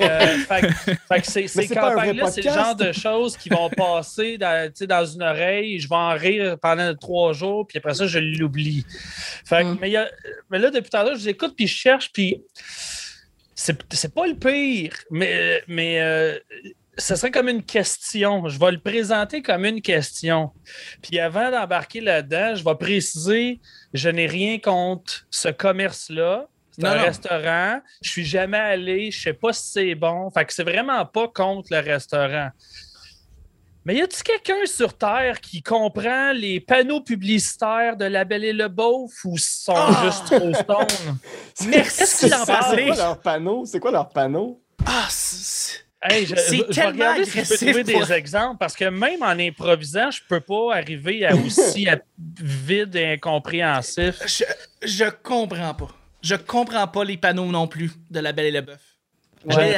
Euh, 0.00 0.36
fait, 0.38 0.60
que- 0.60 0.92
fait 1.08 1.20
que 1.20 1.26
ces, 1.26 1.48
ces 1.48 1.66
c'est 1.66 1.74
pas 1.74 1.80
un 1.80 1.94
vrai 1.94 2.08
campagnes-là, 2.08 2.30
c'est 2.30 2.42
le 2.42 2.50
genre 2.50 2.74
de 2.74 2.92
choses 2.92 3.36
qui 3.38 3.48
vont 3.48 3.70
passer 3.70 4.36
dans, 4.38 4.66
tu 4.68 4.72
sais, 4.80 4.86
dans 4.86 5.04
une 5.06 5.22
oreille. 5.22 5.78
Je 5.78 5.88
vais 5.88 5.94
en 5.96 6.10
rire 6.14 6.56
pendant 6.60 6.94
trois 6.94 7.32
jours, 7.32 7.66
puis 7.66 7.78
après 7.78 7.94
ça, 7.94 8.06
je 8.06 8.18
l'oublie. 8.18 8.84
Fait 9.46 9.62
que- 9.62 9.68
Mm. 9.68 9.78
mais, 9.80 9.88
il 9.88 9.92
y 9.92 9.96
a- 9.96 10.10
mais 10.50 10.58
là, 10.58 10.70
depuis 10.70 10.90
tout 10.90 10.96
à 10.96 11.04
l'heure, 11.04 11.14
je 11.14 11.20
vous 11.20 11.28
écoute, 11.28 11.54
puis 11.56 11.66
je 11.66 11.76
cherche, 11.76 12.10
puis 12.12 12.42
c'est 13.60 14.14
pas 14.14 14.26
le 14.26 14.36
pire, 14.36 14.94
mais, 15.10 15.62
mais 15.68 16.00
euh, 16.00 16.38
ce 16.96 17.14
serait 17.14 17.30
comme 17.30 17.48
une 17.48 17.62
question. 17.62 18.48
Je 18.48 18.58
vais 18.58 18.72
le 18.72 18.80
présenter 18.80 19.42
comme 19.42 19.64
une 19.64 19.82
question. 19.82 20.50
Puis 21.02 21.18
avant 21.18 21.50
d'embarquer 21.50 22.00
là-dedans, 22.00 22.54
je 22.54 22.64
vais 22.64 22.74
préciser, 22.74 23.60
je 23.92 24.08
n'ai 24.08 24.26
rien 24.26 24.58
contre 24.58 25.26
ce 25.30 25.48
commerce-là. 25.48 26.48
C'est 26.70 26.86
un 26.86 26.96
non. 26.96 27.02
restaurant. 27.02 27.80
Je 28.00 28.10
suis 28.10 28.24
jamais 28.24 28.58
allé. 28.58 29.10
Je 29.10 29.20
sais 29.20 29.32
pas 29.32 29.52
si 29.52 29.72
c'est 29.72 29.94
bon. 29.94 30.30
Fait 30.30 30.44
que 30.44 30.54
c'est 30.54 30.62
vraiment 30.62 31.04
pas 31.04 31.28
contre 31.28 31.68
le 31.72 31.80
restaurant. 31.80 32.50
Mais 33.84 33.96
y 33.96 34.02
a-t-il 34.02 34.22
quelqu'un 34.22 34.66
sur 34.66 34.92
Terre 34.96 35.40
qui 35.40 35.62
comprend 35.62 36.32
les 36.32 36.60
panneaux 36.60 37.00
publicitaires 37.00 37.96
de 37.96 38.04
La 38.04 38.24
Belle 38.24 38.44
et 38.44 38.52
le 38.52 38.68
Beauf 38.68 39.10
ou 39.24 39.38
sont 39.38 39.72
Ah! 39.74 40.02
juste 40.04 40.26
trop 40.26 40.52
stone? 40.86 41.16
Merci 41.68 42.06
C'est 42.06 42.28
d'en 42.28 42.44
ça, 42.44 42.58
parler. 42.58 42.82
C'est 42.82 42.86
quoi 42.88 42.96
leur 42.96 43.20
panneau? 43.20 43.64
C'est 43.64 43.80
quoi 43.80 43.90
leur 43.90 44.08
panneau? 44.10 44.60
Ah, 44.84 45.06
c'est- 45.08 45.86
Hey, 46.02 46.24
je, 46.24 46.34
C'est 46.34 46.56
je- 46.56 46.62
je 46.62 46.62
vais 46.66 46.72
tellement 46.72 46.90
regarder 46.92 47.24
si 47.26 47.30
je 47.30 47.34
peux 47.34 47.40
agressif 47.42 47.68
trouver 47.74 47.92
pour- 47.92 48.06
des 48.06 48.12
exemples 48.14 48.56
parce 48.58 48.74
que 48.74 48.86
même 48.86 49.22
en 49.22 49.38
improvisant, 49.38 50.10
je 50.10 50.20
peux 50.26 50.40
pas 50.40 50.76
arriver 50.76 51.26
à 51.26 51.34
aussi 51.36 51.88
à- 51.88 52.00
vide 52.40 52.96
et 52.96 53.12
incompréhensif. 53.12 54.14
je, 54.26 54.44
je 54.86 55.04
comprends 55.22 55.74
pas. 55.74 55.88
Je 56.22 56.36
comprends 56.36 56.86
pas 56.86 57.04
les 57.04 57.18
panneaux 57.18 57.46
non 57.46 57.66
plus 57.66 57.90
de 58.10 58.20
La 58.20 58.32
Belle 58.32 58.46
et 58.46 58.50
le 58.50 58.60
Bœuf. 58.62 58.80
Ouais, 59.46 59.72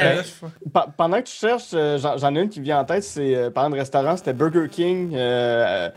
pendant 0.97 1.17
que 1.17 1.23
tu 1.27 1.33
cherches, 1.35 1.71
euh, 1.73 1.97
j'en 1.97 2.35
ai 2.35 2.41
une 2.41 2.49
qui 2.49 2.59
vient 2.59 2.79
en 2.81 2.85
tête, 2.85 3.03
c'est 3.03 3.35
euh, 3.35 3.49
parlant 3.49 3.69
de 3.69 3.75
restaurant, 3.75 4.17
c'était 4.17 4.33
Burger 4.33 4.67
King 4.69 5.13
euh, 5.15 5.89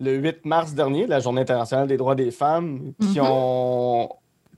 le 0.00 0.12
8 0.14 0.44
mars 0.44 0.72
dernier, 0.74 1.06
la 1.06 1.20
Journée 1.20 1.42
internationale 1.42 1.86
des 1.88 1.96
droits 1.96 2.14
des 2.14 2.30
femmes, 2.30 2.92
qui, 3.00 3.18
Mhm. 3.20 3.26
ont, 3.28 4.08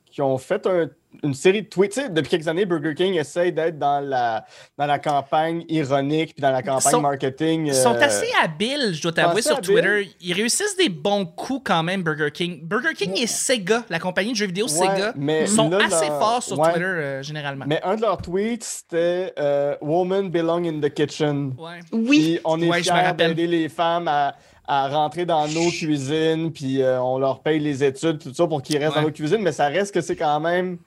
qui 0.07 0.23
ont 0.23 0.39
fait 0.39 0.67
un- 0.67 0.89
une 1.23 1.35
série 1.35 1.63
de 1.63 1.69
tweets. 1.69 1.93
Tu 1.93 2.01
sais, 2.01 2.09
depuis 2.09 2.31
quelques 2.31 2.49
années, 2.49 2.67
Burger 2.67 2.95
King 2.95 3.15
essaye 3.15 3.53
d'être 3.53 3.79
dans 3.79 4.01
la, 4.01 4.45
dans 4.77 4.87
la 4.87 4.99
campagne 4.99 5.65
ironique 5.69 6.35
puis 6.35 6.43
dans 6.43 6.51
la 6.51 6.63
campagne 6.63 6.93
Sont- 6.93 7.01
marketing. 7.01 7.67
Ils 7.67 7.75
sont 7.75 7.95
euh, 7.95 8.01
assez 8.01 8.27
habiles, 8.43 8.91
je 8.93 9.03
dois 9.03 9.13
t'avouer, 9.13 9.43
sur 9.43 9.57
habiles. 9.59 9.75
Twitter. 9.75 10.11
Ils 10.21 10.33
réussissent 10.33 10.77
des 10.77 10.89
bons 10.89 11.25
coups 11.27 11.63
quand 11.65 11.83
même, 11.83 12.03
Burger 12.03 12.31
King. 12.33 12.61
Burger 12.63 12.95
King 12.97 13.13
et 13.21 13.27
Sega, 13.27 13.85
la 13.89 13.99
compagnie 13.99 14.33
de 14.33 14.37
jeux 14.37 14.47
vidéo 14.47 14.67
ouais, 14.67 14.71
Sega, 14.73 15.13
mais 15.17 15.47
sont 15.47 15.71
là, 15.71 15.79
assez 15.87 16.09
leur- 16.09 16.19
forts 16.19 16.43
sur 16.43 16.59
ouais. 16.59 16.71
Twitter 16.73 16.85
euh, 16.85 17.23
généralement. 17.23 17.65
Mais 17.69 17.81
un 17.83 17.97
de 17.97 18.01
leurs 18.01 18.19
tweets, 18.21 18.65
c'était 18.65 19.33
euh, 19.39 19.77
Woman 19.81 20.31
belong 20.31 20.65
in 20.67 20.81
the 20.81 20.93
kitchen. 20.93 21.55
Ouais. 21.59 21.81
Oui. 21.93 22.19
Puis 22.19 22.41
on 22.45 22.61
est 22.61 22.83
fiers 22.83 23.13
d'aider 23.17 23.47
les 23.47 23.69
femmes 23.69 24.09
à, 24.09 24.35
à 24.67 24.89
rentrer 24.89 25.27
dans 25.27 25.47
nos 25.49 25.71
cuisines, 25.71 26.51
puis 26.53 26.83
euh, 26.83 27.01
on 27.03 27.19
leur 27.19 27.41
paye 27.41 27.59
les 27.61 27.85
études, 27.85 28.19
tout 28.19 28.33
ça 28.33 28.47
pour 28.47 28.63
qu'ils 28.63 28.79
restent 28.79 28.95
Ouais. 28.97 29.03
dans 29.03 29.09
nos 29.09 29.13
cuisines, 29.13 29.43
mais 29.43 29.53
ça 29.53 29.67
reste 29.69 29.93
que 29.93 30.01
c'est 30.01 30.17
quand 30.17 30.41
même 30.41 30.79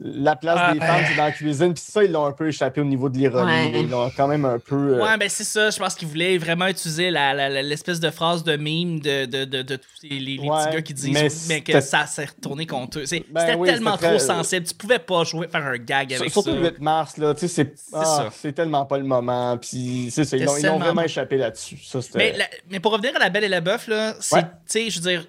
la 0.00 0.34
place 0.34 0.58
Ah, 0.60 0.72
des 0.72 0.80
ben. 0.80 0.86
femmes, 0.86 1.04
c'est 1.08 1.16
dans 1.16 1.24
la 1.24 1.30
cuisine. 1.32 1.72
Puis 1.74 1.84
ça, 1.86 2.02
ils 2.02 2.10
l'ont 2.10 2.26
un 2.26 2.32
peu 2.32 2.48
échappé 2.48 2.80
au 2.80 2.84
niveau 2.84 3.08
de 3.08 3.16
l'ironie. 3.16 3.50
Ouais. 3.52 3.80
Ils 3.82 3.88
l'ont 3.88 4.10
quand 4.16 4.26
même 4.26 4.44
un 4.44 4.58
peu. 4.58 4.96
euh, 4.98 5.02
Ouais, 5.04 5.16
ben 5.16 5.28
c'est 5.28 5.44
ça. 5.44 5.70
Je 5.70 5.78
pense 5.78 5.94
qu'ils 5.94 6.08
voulaient 6.08 6.36
vraiment 6.36 6.66
utiliser 6.66 7.10
l'espèce 7.12 8.00
de 8.00 8.10
phrase 8.10 8.42
de 8.42 8.56
meme 8.56 8.98
de, 9.00 9.24
de, 9.26 9.44
de, 9.44 9.62
de 9.62 9.76
tous 9.76 9.86
les, 10.02 10.18
les- 10.18 10.36
les 10.36 10.38
Ouais, 10.48 10.64
petits 10.64 10.74
gars 10.76 10.82
qui 10.82 10.94
disent 10.94 11.10
mais 11.12 11.28
mais, 11.48 11.60
que 11.60 11.80
ça 11.80 12.06
s'est 12.06 12.24
retourné 12.24 12.66
contre 12.66 12.98
eux. 12.98 13.04
Ben 13.30 13.40
C'était 13.40 13.54
oui, 13.54 13.68
tellement 13.68 13.96
trop 13.96 14.06
très- 14.06 14.18
sensible. 14.18 14.66
Tu 14.66 14.74
pouvais 14.74 14.98
pas 14.98 15.22
jouer, 15.24 15.46
faire 15.48 15.64
un 15.64 15.76
gag 15.78 16.12
avec 16.14 16.30
Surtout 16.32 16.50
ça. 16.50 16.56
le 16.56 16.62
8 16.70 16.80
mars, 16.80 17.16
là, 17.16 17.32
tu 17.34 17.40
sais, 17.40 17.48
c'est 17.48 17.74
ah, 17.92 18.28
c'est 18.32 18.52
tellement 18.52 18.84
pas 18.86 18.98
le 18.98 19.04
moment. 19.04 19.56
Puis 19.58 20.08
c'est 20.10 20.24
ça, 20.24 20.36
ils 20.36 20.44
l'ont- 20.44 20.52
ils 20.56 20.62
l'ont 20.64 20.70
tellement 20.72 20.78
vraiment 20.86 21.02
échappé 21.02 21.36
là-dessus. 21.36 21.78
Mais, 22.16 22.32
la- 22.36 22.44
mais 22.70 22.80
pour 22.80 22.92
revenir 22.92 23.12
à 23.14 23.18
la 23.20 23.30
Belle 23.30 23.44
et 23.44 23.48
la 23.48 23.60
Bœuf, 23.60 23.86
là, 23.86 24.14
c'est, 24.20 24.34
Ouais. 24.36 24.42
tu 24.42 24.48
sais, 24.66 24.90
je 24.90 25.00
veux 25.00 25.08
dire, 25.08 25.26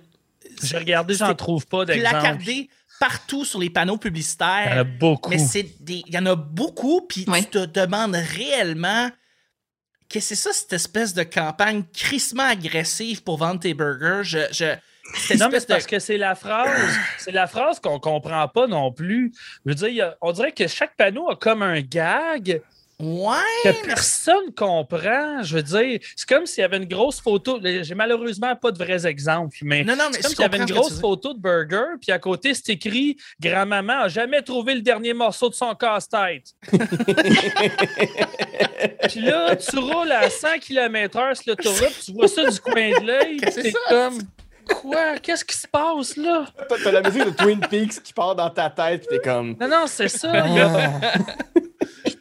J'ai 0.63 0.77
regardé, 0.77 1.13
j'en 1.15 1.33
trouve 1.35 1.65
pas 1.67 1.83
d'exemple. 1.85 2.09
placardé 2.17 2.69
partout 2.99 3.45
sur 3.45 3.59
les 3.59 3.69
panneaux 3.69 3.93
Il 3.93 3.95
y 3.95 3.97
en 3.97 3.97
a 3.97 3.99
publicitaires. 4.01 4.85
beaucoup. 4.99 5.29
Mais 5.29 5.37
c'est 5.37 5.63
des, 5.83 6.03
il 6.05 6.13
y 6.13 6.17
en 6.17 6.25
a 6.25 6.35
beaucoup, 6.35 7.01
puis 7.01 7.25
Ouais. 7.27 7.41
tu 7.43 7.49
te 7.51 7.65
demandes 7.65 8.15
réellement 8.15 9.09
que 10.09 10.19
c'est 10.19 10.35
ça 10.35 10.51
cette 10.53 10.73
espèce 10.73 11.13
de 11.13 11.23
campagne 11.23 11.83
crissement 11.93 12.43
agressive 12.47 13.23
pour 13.23 13.37
vendre 13.37 13.59
tes 13.59 13.73
burgers. 13.73 14.21
Je, 14.23 14.65
Non, 15.37 15.49
mais 15.49 15.57
espèce 15.57 15.61
c'est 15.61 15.61
de 15.61 15.65
parce 15.67 15.85
que 15.87 15.99
c'est 15.99 16.17
la 16.17 16.35
phrase, 16.35 16.97
c'est 17.17 17.31
la 17.31 17.47
phrase 17.47 17.79
qu'on 17.79 17.99
comprend 17.99 18.47
pas 18.47 18.67
non 18.67 18.91
plus. 18.91 19.31
Je 19.65 19.71
veux 19.71 19.75
dire, 19.75 20.05
a- 20.05 20.15
on 20.21 20.31
dirait 20.31 20.51
que 20.51 20.67
chaque 20.67 20.95
panneau 20.95 21.29
a 21.29 21.35
comme 21.35 21.61
un 21.63 21.81
gag 21.81 22.61
ouais, 22.99 23.37
que 23.63 23.85
personne 23.85 24.53
comprend. 24.55 25.41
Je 25.43 25.55
veux 25.55 25.63
dire, 25.63 25.99
c'est 26.15 26.27
comme 26.27 26.45
s'il 26.45 26.61
y 26.61 26.65
avait 26.65 26.77
une 26.77 26.87
grosse 26.87 27.19
photo. 27.19 27.59
J'ai 27.61 27.95
malheureusement 27.95 28.55
pas 28.55 28.71
de 28.71 28.77
vrais 28.77 29.05
exemples, 29.05 29.57
mais 29.63 29.83
non 29.83 29.95
non 29.95 30.05
mais 30.11 30.17
c'est 30.17 30.23
comme 30.23 30.31
s'il 30.31 30.41
y 30.41 30.45
avait 30.45 30.57
une 30.57 30.65
grosse 30.65 30.99
photo 30.99 31.33
de 31.33 31.39
burger, 31.39 31.97
puis 32.01 32.11
à 32.11 32.19
côté, 32.19 32.53
c'est 32.53 32.69
écrit 32.69 33.17
Grand-maman 33.39 34.01
a 34.01 34.07
jamais 34.07 34.41
trouvé 34.41 34.75
le 34.75 34.81
dernier 34.81 35.13
morceau 35.13 35.49
de 35.49 35.55
son 35.55 35.73
casse-tête. 35.75 36.53
puis 39.07 39.21
là, 39.21 39.55
tu 39.55 39.77
roules 39.77 40.11
à 40.11 40.29
100 40.29 40.59
km/h 40.59 41.35
sur 41.35 41.43
l'autoroute, 41.51 42.01
tu 42.03 42.13
vois 42.13 42.27
ça 42.27 42.49
du 42.49 42.59
coin 42.59 42.99
de 42.99 43.05
l'œil, 43.05 43.39
C'est 43.51 43.73
comme 43.89 44.19
Quoi? 44.67 45.17
Qu'est-ce 45.21 45.45
qui 45.45 45.55
se 45.55 45.67
passe 45.67 46.17
là? 46.17 46.45
T'as 46.67 46.91
la 46.91 47.01
musique 47.01 47.25
de 47.25 47.29
Twin 47.29 47.59
Peaks 47.59 48.01
qui 48.01 48.13
part 48.13 48.35
dans 48.35 48.49
ta 48.49 48.69
tête, 48.69 49.05
puis 49.07 49.17
t'es 49.17 49.23
comme. 49.23 49.55
Non, 49.59 49.67
non, 49.67 49.83
c'est 49.85 50.07
ça. 50.07 50.31
Ah. 50.33 51.13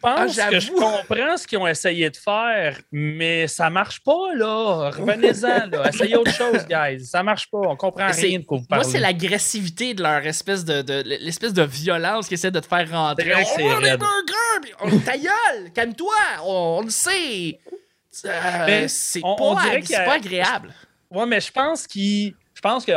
Je 0.04 0.10
pense 0.10 0.38
Ah, 0.38 0.50
que 0.50 0.60
je 0.60 0.70
comprends 0.72 1.36
ce 1.38 1.46
qu'ils 1.46 1.58
ont 1.58 1.66
essayé 1.66 2.10
de 2.10 2.16
faire, 2.16 2.78
mais 2.92 3.46
ça 3.48 3.70
marche 3.70 4.00
pas, 4.00 4.34
là. 4.34 4.90
Revenez-en, 4.90 5.66
là. 5.70 5.88
Essayez 5.88 6.16
autre 6.16 6.32
chose, 6.32 6.66
guys. 6.68 7.06
Ça 7.06 7.22
marche 7.22 7.50
pas. 7.50 7.58
On 7.58 7.76
comprend 7.76 8.08
rien 8.08 8.38
de 8.38 8.44
quoi 8.44 8.58
vous 8.58 8.64
Moi, 8.70 8.84
c'est 8.84 9.00
l'agressivité 9.00 9.94
de 9.94 10.02
leur 10.02 10.26
espèce 10.26 10.64
de, 10.64 10.82
de- 10.82 11.02
l'espèce 11.20 11.54
de 11.54 11.62
violence 11.62 12.26
qu'ils 12.28 12.34
essaient 12.34 12.50
de 12.50 12.60
te 12.60 12.66
faire 12.66 12.90
rentrer. 12.90 13.30
Vrai 13.30 13.44
on 13.60 13.68
veut 13.68 13.80
des 13.82 13.96
burgers! 13.96 14.74
On- 14.82 14.98
Ta 14.98 15.16
gueule! 15.16 15.72
Calme-toi! 15.74 16.14
On, 16.44 16.78
on 16.80 16.82
le 16.84 16.90
sait! 16.90 17.58
Euh, 18.26 18.84
c'est 18.88 19.20
on- 19.24 19.36
pas, 19.54 19.62
ag- 19.72 19.92
a- 19.94 20.04
pas 20.04 20.12
agréable. 20.14 20.72
Ouais, 21.10 21.26
mais 21.26 21.40
je 21.40 21.50
pense 21.50 21.86
qu'ils. 21.86 22.34
Je 22.54 22.60
pense 22.60 22.84
que. 22.84 22.92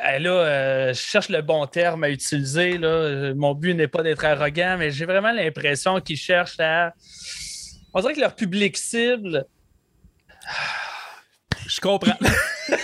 Là, 0.00 0.30
euh, 0.30 0.88
je 0.88 1.00
cherche 1.00 1.28
le 1.28 1.42
bon 1.42 1.66
terme 1.66 2.04
à 2.04 2.10
utiliser. 2.10 2.78
Là. 2.78 3.34
Mon 3.34 3.54
but 3.54 3.74
n'est 3.74 3.88
pas 3.88 4.02
d'être 4.02 4.24
arrogant, 4.24 4.76
mais 4.78 4.90
j'ai 4.90 5.04
vraiment 5.04 5.32
l'impression 5.32 6.00
qu'ils 6.00 6.16
cherchent 6.16 6.60
à. 6.60 6.92
On 7.94 8.00
dirait 8.00 8.14
que 8.14 8.20
leur 8.20 8.34
public 8.34 8.76
cible. 8.76 9.44
Je 11.66 11.80
comprends. 11.80 12.16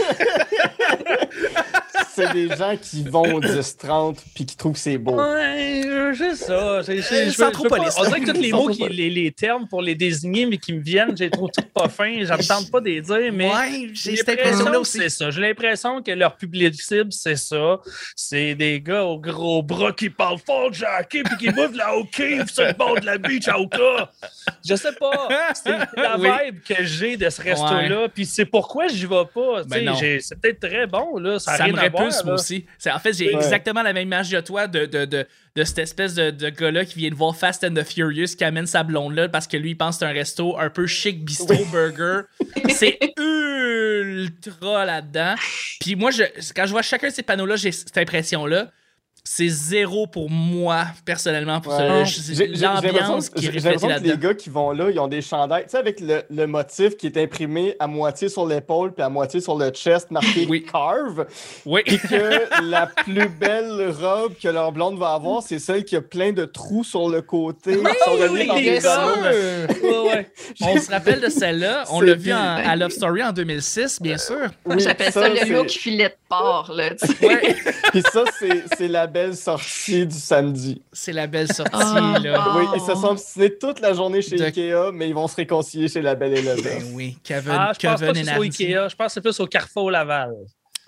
C'est 2.14 2.32
des 2.32 2.49
gens 2.56 2.76
qui 2.80 3.04
vont 3.04 3.35
au 3.35 3.40
10-30 3.40 4.16
puis 4.35 4.44
qui 4.44 4.56
trouvent 4.56 4.73
que 4.73 4.78
c'est 4.78 4.99
beau. 4.99 5.12
Ouais, 5.16 5.82
c'est 6.16 6.35
ça. 6.35 6.82
C'est- 6.82 7.00
c'est- 7.02 7.14
Euh, 7.14 7.25
je 7.26 7.30
je 7.30 7.37
pas- 7.38 7.44
Centropolis. 7.44 7.94
On 7.97 8.04
dirait 8.06 8.20
que 8.20 8.30
tous 8.32 8.40
les 8.40 8.50
mots, 8.52 8.68
qui, 8.68 8.88
les, 8.88 9.08
les 9.11 9.30
termes 9.30 9.68
pour 9.68 9.82
les 9.82 9.94
désigner, 9.94 10.47
mais 10.47 10.56
qui 10.58 10.73
me 10.73 10.80
viennent, 10.80 11.16
j'ai 11.16 11.30
trop 11.30 11.49
tout 11.49 11.62
pas 11.73 11.88
fin. 11.88 12.12
Je 12.25 12.32
ne 12.32 12.42
tente 12.47 12.70
pas 12.73 12.80
de 12.80 12.87
les 12.87 13.00
dire, 13.02 13.32
mais. 13.32 13.49
ouais, 13.49 13.90
j'ai 13.92 14.16
cette 14.16 14.26
l'impression 14.28 14.49
impression-là 14.50 14.70
que 14.73 14.76
aussi. 14.78 14.99
c'est 14.99 15.08
ça. 15.11 15.30
J'ai 15.30 15.40
l'impression 15.40 16.02
que 16.02 16.11
leur 16.11 16.37
public 16.37 16.75
cible, 16.80 17.12
c'est 17.12 17.37
ça. 17.37 17.78
C'est 18.16 18.54
des 18.56 18.80
gars 18.80 19.04
aux 19.04 19.20
gros 19.20 19.62
bras 19.62 19.92
qui 19.92 20.11
parlent 20.11 20.40
fort, 20.44 20.73
Jackie, 20.73 21.23
puis 21.23 21.37
qui 21.37 21.47
de 21.52 21.76
la 21.78 21.97
hockey 21.97 22.40
sur 22.52 22.64
le 22.64 22.73
bord 22.73 22.99
de 23.00 23.06
la 23.06 23.18
beach 23.18 23.47
à 23.47 23.61
Oka. 23.61 24.11
Je 24.68 24.75
sais 24.75 24.92
pas. 24.92 25.28
C'est 25.54 25.70
la 25.97 26.18
Oui. 26.18 26.28
vibe 26.47 26.61
que 26.62 26.82
j'ai 26.85 27.16
de 27.16 27.28
ce 27.30 27.40
resto-là. 27.42 28.08
Puis 28.12 28.26
c'est 28.26 28.47
pourquoi 28.47 28.88
j'y 28.88 29.06
vais 29.06 29.25
pas. 29.32 29.62
Ben 29.68 29.94
c'est 30.20 30.40
peut-être 30.40 30.60
très 30.60 30.87
bon, 30.87 31.18
là. 31.18 31.38
Ça, 31.38 31.56
Ça 31.56 31.64
rien 31.64 31.72
me 31.72 31.80
repousse, 31.80 32.25
moi 32.25 32.34
aussi. 32.34 32.66
En 32.92 32.98
fait, 32.98 33.12
j'ai 33.12 33.28
Ouais. 33.28 33.34
exactement 33.44 33.82
la 33.82 33.92
même 33.92 34.06
image 34.06 34.30
que 34.30 34.40
toi 34.40 34.66
de, 34.66 34.87
de, 34.87 35.04
de, 35.04 35.26
de 35.56 35.64
cette 35.64 35.78
espèce 35.78 36.14
de, 36.14 36.30
de 36.30 36.48
gars-là 36.48 36.84
qui 36.84 36.98
vient 36.98 37.10
de 37.10 37.14
voir 37.14 37.37
Fast 37.37 37.64
and 37.64 37.75
the 37.75 37.82
Furious 37.84 38.34
qui 38.37 38.44
amène 38.44 38.66
sa 38.66 38.82
blonde-là 38.82 39.28
parce 39.28 39.46
que 39.46 39.56
lui, 39.56 39.70
il 39.70 39.76
pense 39.76 39.96
que 39.96 39.98
c'est 40.00 40.10
un 40.10 40.14
resto 40.14 40.58
un 40.58 40.70
peu 40.70 40.87
chic, 40.87 41.25
bistrot, 41.25 41.64
burger. 41.72 42.22
C'est 42.68 42.98
ultra 43.18 44.84
là-dedans. 44.84 45.34
Puis 45.80 45.94
moi, 45.96 46.10
je, 46.10 46.22
quand 46.54 46.66
je 46.66 46.70
vois 46.70 46.82
chacun 46.82 47.08
de 47.08 47.12
ces 47.12 47.22
panneaux-là, 47.22 47.56
j'ai 47.56 47.72
cette 47.72 47.96
impression-là. 47.98 48.70
C'est 49.25 49.48
zéro 49.48 50.06
pour 50.06 50.30
moi, 50.30 50.87
personnellement, 51.04 51.60
pour 51.60 51.72
Ouais. 51.78 52.04
ça. 52.06 52.80
L'ambiance 52.80 53.28
que- 53.28 53.38
qui 53.40 53.46
l'impression 53.46 53.88
que 53.88 53.92
les 53.92 54.08
là-dedans. 54.08 54.28
gars 54.28 54.34
qui 54.34 54.48
vont 54.48 54.70
là, 54.72 54.90
ils 54.90 54.98
ont 54.98 55.06
des 55.06 55.20
chandails, 55.20 55.64
tu 55.64 55.70
sais, 55.70 55.76
avec 55.76 56.00
le, 56.00 56.22
le 56.30 56.46
motif 56.46 56.96
qui 56.96 57.06
est 57.06 57.16
imprimé 57.18 57.76
à 57.78 57.87
moitié 57.87 58.28
sur 58.30 58.46
l'épaule 58.46 58.92
puis 58.94 59.02
à 59.02 59.08
moitié 59.10 59.40
sur 59.40 59.56
le 59.58 59.68
chest, 59.70 60.10
marqué 60.10 60.46
Oui. 60.48 60.64
Carve, 60.64 61.26
Oui. 61.66 61.82
et 61.87 61.98
que 61.98 62.62
la 62.70 62.87
plus 62.87 63.28
belle 63.28 63.90
robe 64.00 64.32
que 64.42 64.48
leur 64.48 64.72
blonde 64.72 64.98
va 64.98 65.12
avoir, 65.12 65.42
c'est 65.42 65.58
celle 65.58 65.84
qui 65.84 65.96
a 65.96 66.00
plein 66.00 66.32
de 66.32 66.44
trous 66.46 66.84
sur 66.84 67.08
le 67.10 67.20
côté, 67.22 67.76
oui, 67.76 67.84
oui. 68.32 68.48
Ouais, 68.48 69.98
ouais. 70.08 70.30
On 70.62 70.78
se 70.80 70.90
rappelle 70.90 71.20
de 71.20 71.28
celle-là. 71.28 71.84
On 71.90 72.00
l'a 72.00 72.14
vu 72.14 72.32
en- 72.32 72.37
à 72.37 72.76
Love 72.76 72.90
Story 72.92 73.22
en 73.22 73.32
2006, 73.32 74.00
bien 74.00 74.16
sûr. 74.18 74.48
Oui, 74.64 74.76
J'appelle 74.80 75.12
ça, 75.12 75.28
le 75.28 75.37
c'est- 75.37 75.46
look 75.46 75.68
filet 75.68 76.14
de 76.30 76.37
porc. 76.37 76.73
Là, 76.75 76.90
tu 76.94 77.06
sais. 77.06 77.26
Ouais. 77.26 77.56
Puis 77.90 78.02
ça, 78.02 78.25
c'est 78.38 78.64
c'est 78.76 78.88
la 78.88 79.06
belle 79.06 79.37
sortie 79.37 80.06
du 80.06 80.16
samedi. 80.16 80.82
C'est 80.92 81.12
la 81.12 81.26
belle 81.26 81.52
sortie, 81.52 81.70
Ah. 81.75 82.18
là. 82.23 82.44
Oui, 82.56 82.64
ils 82.75 82.80
se 82.80 82.94
sont 82.94 83.08
obstinés 83.12 83.56
toute 83.58 83.80
la 83.80 83.94
journée 83.94 84.23
chez 84.23 84.37
De- 84.37 84.44
Ikea, 84.44 84.92
mais 84.92 85.08
ils 85.08 85.14
vont 85.14 85.28
se 85.28 85.37
réconcilier 85.37 85.88
chez 85.88 86.02
la 86.02 86.14
belle 86.14 86.35
et 86.37 86.42
le 86.42 86.54
Ben 86.56 86.62
belle. 86.62 86.82
oui, 86.92 87.16
Kevin, 87.25 87.52
Ah, 87.52 87.73
je 87.80 87.87
pense 87.87 88.00
pas 88.00 88.06
Kevin 88.12 88.28
et 88.28 88.38
au. 88.38 88.42
Ikea. 88.42 88.88
Je 88.90 88.97
pense 88.97 89.06
que 89.06 89.12
c'est 89.14 89.20
plus 89.20 89.40
au 89.40 89.47
Carrefour 89.47 89.90
Laval. 89.90 90.32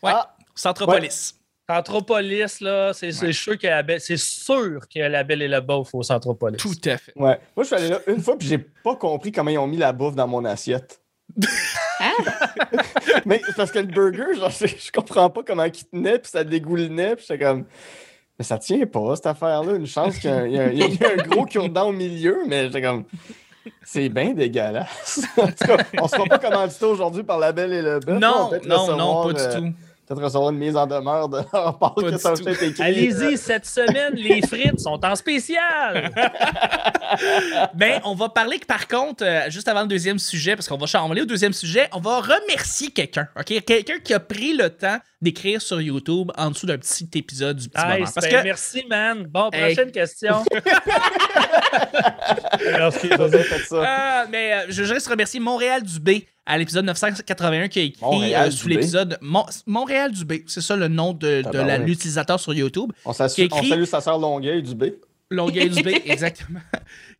Ouais. 0.02 0.12
Ah, 0.14 0.34
Centropolis. 0.54 1.34
Centropolis, 1.68 2.60
là, 2.60 2.92
c'est 2.92 3.12
c'est 3.12 3.32
sûr 3.32 3.56
que 3.56 3.66
la 3.68 3.82
belle, 3.84 4.00
c'est 4.00 4.16
sûr 4.16 4.80
que 4.92 4.98
la 4.98 5.22
belle 5.22 5.42
et 5.42 5.48
le 5.48 5.60
beauf 5.60 5.88
au 5.94 6.02
Centropolis. 6.02 6.56
Tout 6.58 6.74
à 6.84 6.98
fait. 6.98 7.12
Ouais. 7.14 7.38
Moi, 7.56 7.62
je 7.62 7.64
suis 7.64 7.76
allé 7.76 7.88
là 7.88 8.00
une 8.08 8.20
fois, 8.20 8.36
puis 8.36 8.48
j'ai 8.48 8.58
pas 8.58 8.96
compris 8.96 9.30
comment 9.32 9.50
ils 9.50 9.58
ont 9.58 9.68
mis 9.68 9.76
la 9.76 9.92
bouffe 9.92 10.16
dans 10.16 10.26
mon 10.26 10.44
assiette. 10.44 11.00
Hein? 12.00 12.12
Mais 13.26 13.40
c'est 13.46 13.56
parce 13.56 13.70
que 13.70 13.78
le 13.78 13.86
burger, 13.86 14.34
genre, 14.38 14.50
je, 14.50 14.66
je 14.66 14.90
comprends 14.92 15.28
pas 15.30 15.42
comment 15.46 15.64
il 15.64 15.72
tenait, 15.72 16.18
puis 16.18 16.30
ça 16.30 16.44
dégoulinait, 16.44 17.16
puis 17.16 17.26
j'étais 17.28 17.44
comme. 17.44 17.64
Mais 18.38 18.44
ça 18.44 18.58
tient 18.58 18.86
pas, 18.86 19.16
cette 19.16 19.26
affaire-là. 19.26 19.74
Une 19.74 19.86
chance 19.86 20.18
qu'il 20.18 20.30
y, 20.30 20.58
a 20.58 20.64
un- 20.64 21.16
gros 21.28 21.44
cure-dent 21.44 21.88
au 21.88 21.92
milieu, 21.92 22.38
mais 22.46 22.64
j'étais 22.66 22.82
comme. 22.82 23.04
C'est 23.82 24.08
bien 24.08 24.32
dégueulasse. 24.32 25.20
en 25.36 25.46
tout 25.48 25.66
cas, 25.66 25.76
on 26.00 26.08
se 26.08 26.16
fera 26.16 26.26
pas 26.26 26.38
commandité 26.38 26.84
aujourd'hui 26.86 27.22
par 27.22 27.38
la 27.38 27.52
belle 27.52 27.74
et 27.74 27.82
le 27.82 28.00
bœuf. 28.00 28.18
Non, 28.18 28.50
non, 28.66 28.96
non, 28.96 29.32
pas 29.32 29.38
euh, 29.40 29.60
du 29.60 29.60
tout. 29.70 29.74
Peut-être 30.10 30.24
recevoir 30.24 30.50
une 30.50 30.58
mise 30.58 30.76
en 30.76 30.88
demeure 30.88 31.28
de 31.28 31.36
leur 31.52 31.78
part 31.78 31.94
Pas 31.94 32.02
que 32.02 32.10
du 32.10 32.18
ça. 32.18 32.34
Allez-y, 32.82 33.36
cette 33.38 33.64
semaine, 33.64 34.14
les 34.14 34.42
frites 34.42 34.80
sont 34.80 34.98
en 35.04 35.14
spécial. 35.14 36.10
Ben, 37.74 38.00
on 38.04 38.14
va 38.14 38.28
parler 38.28 38.58
que 38.60 38.66
par 38.66 38.86
contre, 38.86 39.24
euh, 39.24 39.50
juste 39.50 39.66
avant 39.66 39.80
le 39.82 39.88
deuxième 39.88 40.20
sujet, 40.20 40.54
parce 40.54 40.68
qu'on 40.68 40.76
va, 40.76 40.86
cha- 40.86 41.02
on 41.02 41.08
va 41.08 41.12
aller 41.12 41.22
au 41.22 41.26
deuxième 41.26 41.52
sujet, 41.52 41.88
on 41.92 41.98
va 41.98 42.20
remercier 42.20 42.90
quelqu'un, 42.92 43.26
OK? 43.36 43.64
Quelqu'un 43.64 43.98
qui 43.98 44.14
a 44.14 44.20
pris 44.20 44.54
le 44.56 44.70
temps 44.70 44.98
d'écrire 45.20 45.60
sur 45.60 45.80
YouTube 45.80 46.30
en 46.38 46.50
dessous 46.50 46.66
d'un 46.66 46.78
petit 46.78 47.08
épisode 47.16 47.56
du 47.56 47.68
petit 47.68 47.82
moment. 47.84 47.96
Nice, 47.98 48.12
Parce 48.14 48.28
ben, 48.28 48.38
que 48.38 48.44
Merci, 48.44 48.84
man. 48.88 49.24
Bon, 49.28 49.50
Hey. 49.52 49.74
prochaine 49.74 49.90
question. 49.90 50.44
Merci, 52.64 53.08
Vous 53.08 53.22
avez 53.22 53.42
fait 53.42 53.64
ça. 53.64 53.82
Ah, 53.84 54.26
mais 54.30 54.52
euh, 54.52 54.64
je 54.68 54.80
voudrais 54.82 54.94
juste 54.96 55.08
remercier 55.08 55.40
Montréal 55.40 55.82
Dubé 55.82 56.26
à 56.50 56.58
l'épisode 56.58 56.84
981 56.84 57.68
qui 57.68 57.78
a 57.78 57.82
écrit 57.82 58.02
Montréal 58.02 58.48
euh, 58.48 58.50
sous 58.50 58.64
Dubé. 58.68 58.74
l'épisode 58.76 59.18
Mon- 59.20 59.46
Montréal 59.66 60.10
Dubé. 60.12 60.44
C'est 60.48 60.60
ça 60.60 60.74
le 60.76 60.88
nom 60.88 61.12
de, 61.12 61.42
de 61.42 61.84
l'utilisateur 61.84 62.40
sur 62.40 62.52
YouTube. 62.52 62.90
On, 63.04 63.12
écrit- 63.44 63.48
on 63.52 63.68
salue 63.70 63.84
sa 63.84 64.00
sœur 64.00 64.18
Longueuil 64.18 64.62
du 64.62 64.74
B. 64.74 64.84
Longueuil 65.30 65.70
Dubé, 65.70 66.02
exactement. 66.06 66.58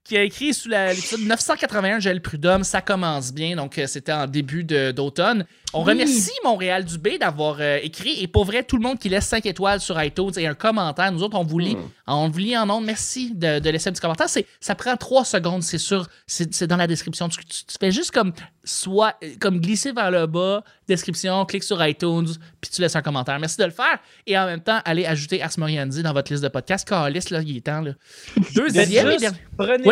Qui 0.02 0.16
a 0.16 0.23
écrit 0.25 0.54
sous 0.54 0.69
la- 0.69 0.92
l'épisode 0.92 1.21
981 1.21 2.00
Gel 2.00 2.21
Prud'homme, 2.23 2.64
ça 2.64 2.80
commence 2.80 3.33
bien. 3.33 3.54
Donc, 3.54 3.78
euh, 3.78 3.87
c'était 3.87 4.12
en 4.12 4.26
début 4.26 4.64
d'automne. 4.64 5.45
On 5.73 5.85
Oui. 5.85 5.90
remercie 5.92 6.33
Montréal 6.42 6.85
Dubé 6.85 7.16
d'avoir 7.19 7.59
euh, 7.61 7.78
écrit. 7.83 8.21
Et 8.21 8.26
pour 8.26 8.45
vrai, 8.45 8.64
tout 8.64 8.76
le 8.76 8.83
monde 8.83 8.99
qui 8.99 9.09
laisse 9.09 9.26
5 9.26 9.47
étoiles 9.47 9.78
sur 9.80 10.02
iTunes 10.02 10.33
et 10.37 10.47
un 10.49 10.54
commentaire, 10.54 11.12
nous 11.12 11.23
autres, 11.23 11.38
on 11.38 11.45
vous 11.45 11.61
lit. 11.61 11.76
Hmm. 11.76 11.88
On 12.09 12.28
vous 12.28 12.38
lit 12.38 12.57
en 12.59 12.69
ondes. 12.71 12.85
Merci 12.85 13.33
de, 13.35 13.61
de 13.61 13.71
laisser 13.71 13.88
un 13.90 13.92
petit 13.92 14.00
commentaire. 14.00 14.26
Ça 14.59 14.75
prend 14.75 14.97
3 14.97 15.25
secondes, 15.25 15.62
c'est 15.62 15.78
sûr. 15.78 16.09
C'est, 16.26 16.64
dans 16.66 16.76
la 16.76 16.88
description. 16.88 17.28
Tu, 17.28 17.38
tu- 17.45 17.64
tu 17.66 17.75
fais 17.78 17.92
juste 17.92 18.11
comme 18.11 18.33
soit 18.64 19.14
comme 19.40 19.61
glisser 19.61 19.92
vers 19.92 20.11
le 20.11 20.26
bas, 20.26 20.64
description, 20.88 21.45
clique 21.47 21.62
sur 21.62 21.85
iTunes, 21.87 22.26
puis 22.61 22.71
tu 22.71 22.80
laisses 22.83 22.97
un 22.97 23.02
commentaire. 23.02 23.38
Merci 23.38 23.57
de 23.59 23.64
le 23.64 23.71
faire. 23.71 23.99
Et 24.26 24.37
en 24.37 24.47
même 24.47 24.61
temps, 24.61 24.80
allez 24.85 25.07
ajouter 25.07 25.40
Ars 25.40 25.52
Moriendi 25.57 26.02
dans 26.02 26.12
votre 26.12 26.33
liste 26.33 26.42
de 26.42 26.49
podcasts. 26.49 26.88
Calice, 26.88 27.30
là, 27.30 27.40
il 27.42 27.57
est 27.59 27.61
temps. 27.66 27.80
Là. 27.80 27.92
Deuxième 28.54 29.09
et 29.11 29.16
dernier. 29.19 29.28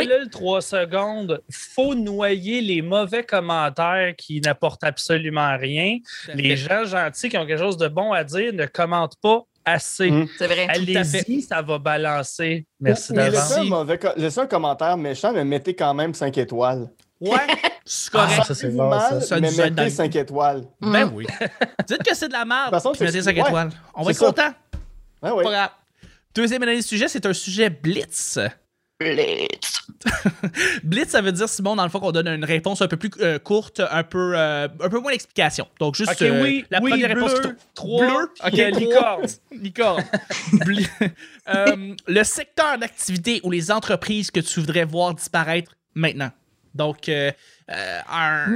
Prenez-le 0.01 0.15
Oui. 0.19 0.25
le 0.25 0.31
3 0.31 0.63
secondes. 0.63 1.43
faut 1.51 1.95
noyer 1.95 2.61
les 2.61 2.83
mauvais 2.83 3.23
commentaires 3.25 4.15
qui 4.17 4.41
n'apportent 4.41 4.85
absolument 4.85 5.57
rien. 5.57 5.99
Les 6.35 6.57
gens 6.57 6.85
gentils 6.85 7.29
qui 7.29 7.37
ont 7.39 7.47
quelque 7.47 7.59
chose 7.61 7.77
de 7.77 7.89
bon 7.89 8.13
à 8.13 8.25
dire 8.25 8.53
ne 8.53 8.67
commentent 8.67 9.17
pas 9.21 9.43
assez. 9.65 10.11
Mm. 10.11 10.29
C'est 10.39 10.47
vrai. 10.47 10.67
à 10.69 10.75
fait. 10.75 11.19
Allez-y, 11.19 11.43
ça 11.43 11.61
va 11.63 11.79
balancer. 11.79 12.67
Merci 12.81 13.13
Mais 13.13 13.31
laissez 13.31 13.37
d'avance. 13.55 13.59
un, 13.59 13.65
mauvais 13.65 13.99
co- 13.99 14.09
laissez 14.17 14.41
un 14.41 14.47
commentaire 14.47 14.97
méchant, 14.97 15.33
mais 15.33 15.45
mettez 15.45 15.75
quand 15.75 15.93
même 15.95 16.15
5 16.15 16.37
étoiles. 16.39 16.89
Ouais, 17.21 17.37
c'est 17.85 18.11
correct. 18.13 18.39
Ah, 18.41 18.45
ça, 18.45 18.55
c'est 18.55 18.71
bon, 18.71 18.89
mal, 18.89 19.21
ça. 19.23 19.41
Mais 19.41 19.51
dans 19.51 19.57
mettez 19.65 19.85
le- 19.85 19.91
5 19.91 20.17
étoiles. 20.17 20.63
Ben 20.81 21.07
Mm. 21.07 21.11
oui. 21.15 21.27
Dites 21.89 22.03
que 22.03 22.15
c'est 22.15 22.29
de 22.29 22.33
la 22.33 22.45
merde. 22.45 22.67
De 22.73 22.77
toute 22.77 22.83
façon, 22.83 22.93
mettez 22.93 23.13
c'est- 23.13 23.23
5 23.23 23.37
ouais, 23.37 23.43
étoiles. 23.43 23.71
On 23.95 24.03
va 24.05 24.11
être 24.13 24.17
ça. 24.19 24.27
content. 24.27 24.51
Ouais, 25.23 25.31
ouais. 25.33 25.45
Grave. 25.45 25.71
Deuxième 26.35 26.63
analyse 26.63 26.85
du 26.85 26.89
sujet, 26.91 27.09
c'est 27.09 27.27
un 27.27 27.33
sujet 27.33 27.69
blitz. 27.69 28.39
Blitz. 29.01 29.87
Blitz, 30.83 31.11
ça 31.11 31.21
veut 31.21 31.33
dire, 31.33 31.49
Simon, 31.49 31.77
dans 31.77 31.85
le 31.85 31.89
fond, 31.89 32.01
qu'on 32.01 32.11
donne 32.13 32.27
une 32.29 32.45
réponse 32.45 32.83
un 32.83 32.89
peu 32.89 32.97
plus 32.97 33.11
euh, 33.21 33.39
courte, 33.39 33.81
un 33.91 34.03
peu, 34.03 34.33
euh, 34.37 34.67
un 34.81 34.89
peu 34.89 34.99
moins 34.99 35.13
d'explication. 35.13 35.69
Donc, 35.79 35.95
juste 35.95 36.21
euh, 36.23 36.43
oui, 36.43 36.65
la 36.71 36.81
oui, 36.83 36.91
première 36.91 37.15
bleu, 37.15 37.25
réponse. 37.25 37.41
trois, 37.75 38.07
Bleu, 38.07 38.31
puis, 38.35 38.65
ok, 38.65 38.71
trois. 38.73 38.81
licorne. 38.81 39.27
Licorne. 39.53 40.05
Bli- 40.65 40.89
Euh, 41.49 41.95
le 42.07 42.25
secteur 42.25 42.77
d'activité 42.77 43.41
ou 43.43 43.51
les 43.51 43.71
entreprises 43.71 44.31
que 44.31 44.41
tu 44.41 44.61
voudrais 44.61 44.85
voir 44.85 45.15
disparaître 45.15 45.73
maintenant? 45.95 46.31
Donc, 46.79 47.09
euh, 47.11 47.31
euh, 47.71 48.01
un, 48.11 48.47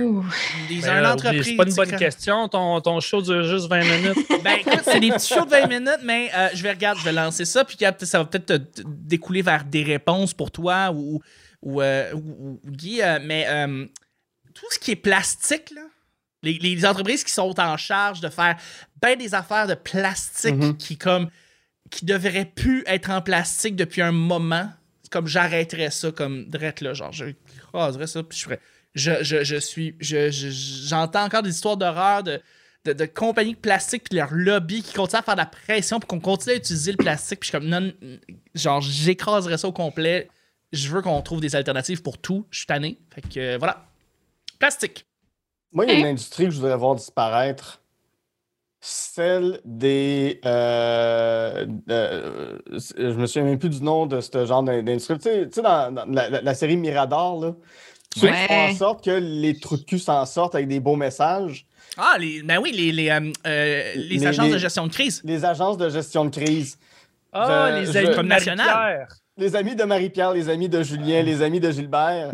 des, 0.68 0.80
Ben 0.80 1.04
entreprise. 1.04 1.44
C'est 1.44 1.56
pas 1.56 1.64
une 1.66 1.74
bonne 1.74 1.96
question. 1.96 2.48
Ton, 2.48 2.80
ton 2.80 2.98
show 3.00 3.20
dure 3.20 3.42
juste 3.44 3.68
20 3.68 3.80
minutes. 3.84 4.26
Ben 4.42 4.58
écoute, 4.60 4.80
c'est 4.84 5.00
des 5.00 5.10
petits 5.10 5.34
shows 5.34 5.44
de 5.44 5.50
20 5.50 5.66
minutes, 5.66 6.00
mais 6.04 6.30
euh, 6.34 6.48
je 6.54 6.62
vais 6.62 6.70
regarder, 6.70 6.98
je 7.00 7.04
vais 7.04 7.12
lancer 7.12 7.44
ça, 7.44 7.64
puis 7.64 7.76
ça 8.00 8.18
va 8.18 8.24
peut-être 8.24 8.46
te- 8.46 8.80
te 8.80 8.82
découler 8.86 9.42
vers 9.42 9.64
des 9.64 9.82
réponses 9.82 10.32
pour 10.32 10.50
toi 10.50 10.90
ou, 10.94 11.20
ou, 11.60 11.82
euh, 11.82 12.12
ou- 12.14 12.60
ou 12.64 12.70
Guy. 12.70 13.02
euh, 13.02 13.18
mais 13.22 13.44
euh, 13.48 13.84
tout 14.54 14.66
ce 14.70 14.78
qui 14.78 14.92
est 14.92 14.96
plastique, 14.96 15.70
là, 15.74 15.82
les, 16.42 16.54
les 16.54 16.84
entreprises 16.86 17.22
qui 17.22 17.32
sont 17.32 17.58
en 17.60 17.76
charge 17.76 18.20
de 18.20 18.28
faire 18.28 18.56
ben 19.00 19.16
des 19.18 19.34
affaires 19.34 19.66
de 19.66 19.74
plastique 19.74 20.54
Mhm. 20.56 20.76
qui 20.76 20.96
comme 20.96 21.28
qui 21.90 22.04
devraient 22.06 22.46
plus 22.54 22.82
être 22.86 23.10
en 23.10 23.20
plastique 23.20 23.76
depuis 23.76 24.00
un 24.02 24.12
moment, 24.12 24.68
comme 25.12 25.26
j'arrêterais 25.28 25.90
ça 25.90 26.10
comme 26.10 26.46
drette 26.48 26.80
là, 26.80 26.94
genre 26.94 27.12
je 27.12 27.26
craserais 27.70 28.06
ça 28.08 28.22
puis 28.22 28.38
je 28.38 28.44
ferais 28.44 28.60
je, 28.94 29.22
je, 29.22 29.44
je 29.44 29.56
suis 29.56 29.94
je, 30.00 30.30
je- 30.30 30.50
j'entends 30.88 31.24
encore 31.24 31.42
des 31.42 31.50
histoires 31.50 31.76
d'horreur 31.76 32.22
de 32.22 32.40
de, 32.84 32.92
de 32.92 33.04
compagnies 33.06 33.52
de 33.54 33.58
plastique 33.58 34.04
puis 34.10 34.18
leur 34.18 34.32
lobby 34.32 34.82
qui 34.82 34.92
continuent 34.92 35.20
à 35.20 35.22
faire 35.22 35.34
de 35.36 35.40
la 35.40 35.46
pression 35.46 36.00
pour 36.00 36.08
qu'on 36.08 36.18
continue 36.18 36.54
à 36.54 36.56
utiliser 36.56 36.90
le 36.90 36.96
plastique 36.98 37.38
puis 37.40 37.46
je 37.52 37.56
suis 37.56 37.58
comme 37.58 37.68
non 37.68 37.92
genre 38.56 38.80
j'écraserais 38.80 39.58
ça 39.58 39.68
au 39.68 39.72
complet. 39.72 40.28
Je 40.72 40.88
veux 40.88 41.02
qu'on 41.02 41.20
trouve 41.20 41.40
des 41.42 41.54
alternatives 41.54 42.00
pour 42.02 42.16
tout. 42.18 42.46
Je 42.50 42.58
suis 42.60 42.66
tanné. 42.66 42.98
Fait 43.14 43.20
que 43.20 43.38
euh, 43.40 43.58
voilà. 43.58 43.86
Plastique. 44.58 45.04
Moi, 45.70 45.84
il 45.84 45.92
y 45.92 45.94
a 45.96 45.98
une 45.98 46.06
industrie 46.06 46.46
que 46.46 46.50
je 46.50 46.56
voudrais 46.56 46.76
voir 46.78 46.94
disparaître. 46.94 47.81
Celle 48.84 49.60
des. 49.64 50.40
euh, 50.44 51.66
euh, 51.88 52.58
je 52.68 53.12
me 53.12 53.26
souviens 53.26 53.44
même 53.44 53.58
plus 53.60 53.68
du 53.68 53.80
nom 53.80 54.06
de 54.06 54.20
ce 54.20 54.44
genre 54.44 54.64
d'in- 54.64 54.82
d'industrie. 54.82 55.18
Tu 55.18 55.22
sais, 55.22 55.44
tu 55.44 55.52
sais, 55.52 55.62
dans, 55.62 55.94
dans 55.94 56.04
la, 56.06 56.28
la- 56.28 56.42
la 56.42 56.54
série 56.54 56.76
Mirador, 56.76 57.40
là, 57.44 57.52
ceux 58.16 58.26
qui 58.26 58.34
font 58.34 58.54
en 58.54 58.66
Ouais. 58.70 58.74
sorte 58.74 59.04
que 59.04 59.12
les 59.12 59.56
trous 59.60 59.76
de 59.76 59.84
cul 59.84 60.00
s'en 60.00 60.26
sortent 60.26 60.56
avec 60.56 60.66
des 60.66 60.80
beaux 60.80 60.96
messages. 60.96 61.64
ah 61.96 62.16
les 62.18 62.42
ben 62.42 62.58
oui 62.60 62.72
les 62.72 62.90
les, 62.90 63.08
euh, 63.10 63.20
euh, 63.46 63.92
les 63.94 64.16
Les- 64.18 64.26
agences 64.26 64.46
les- 64.46 64.52
de 64.54 64.58
gestion 64.58 64.86
de 64.88 64.92
crise 64.92 65.22
Les 65.24 65.44
agences 65.44 65.76
de 65.78 65.88
gestion 65.88 66.24
de 66.24 66.30
crise. 66.30 66.76
Ah, 67.32 67.68
Je- 67.70 67.78
les 67.86 67.92
je- 67.92 67.98
amis 67.98 68.14
Comme 68.16 68.24
de 68.24 68.30
national. 68.30 68.66
Marie-Pierre. 68.66 69.08
Les 69.38 69.56
amis 69.56 69.76
de 69.76 69.84
Marie-Pierre, 69.84 70.32
les 70.32 70.48
amis 70.48 70.68
de 70.68 70.82
Julien, 70.82 71.22
les 71.22 71.40
amis 71.40 71.60
de 71.60 71.70
Gilbert. 71.70 72.30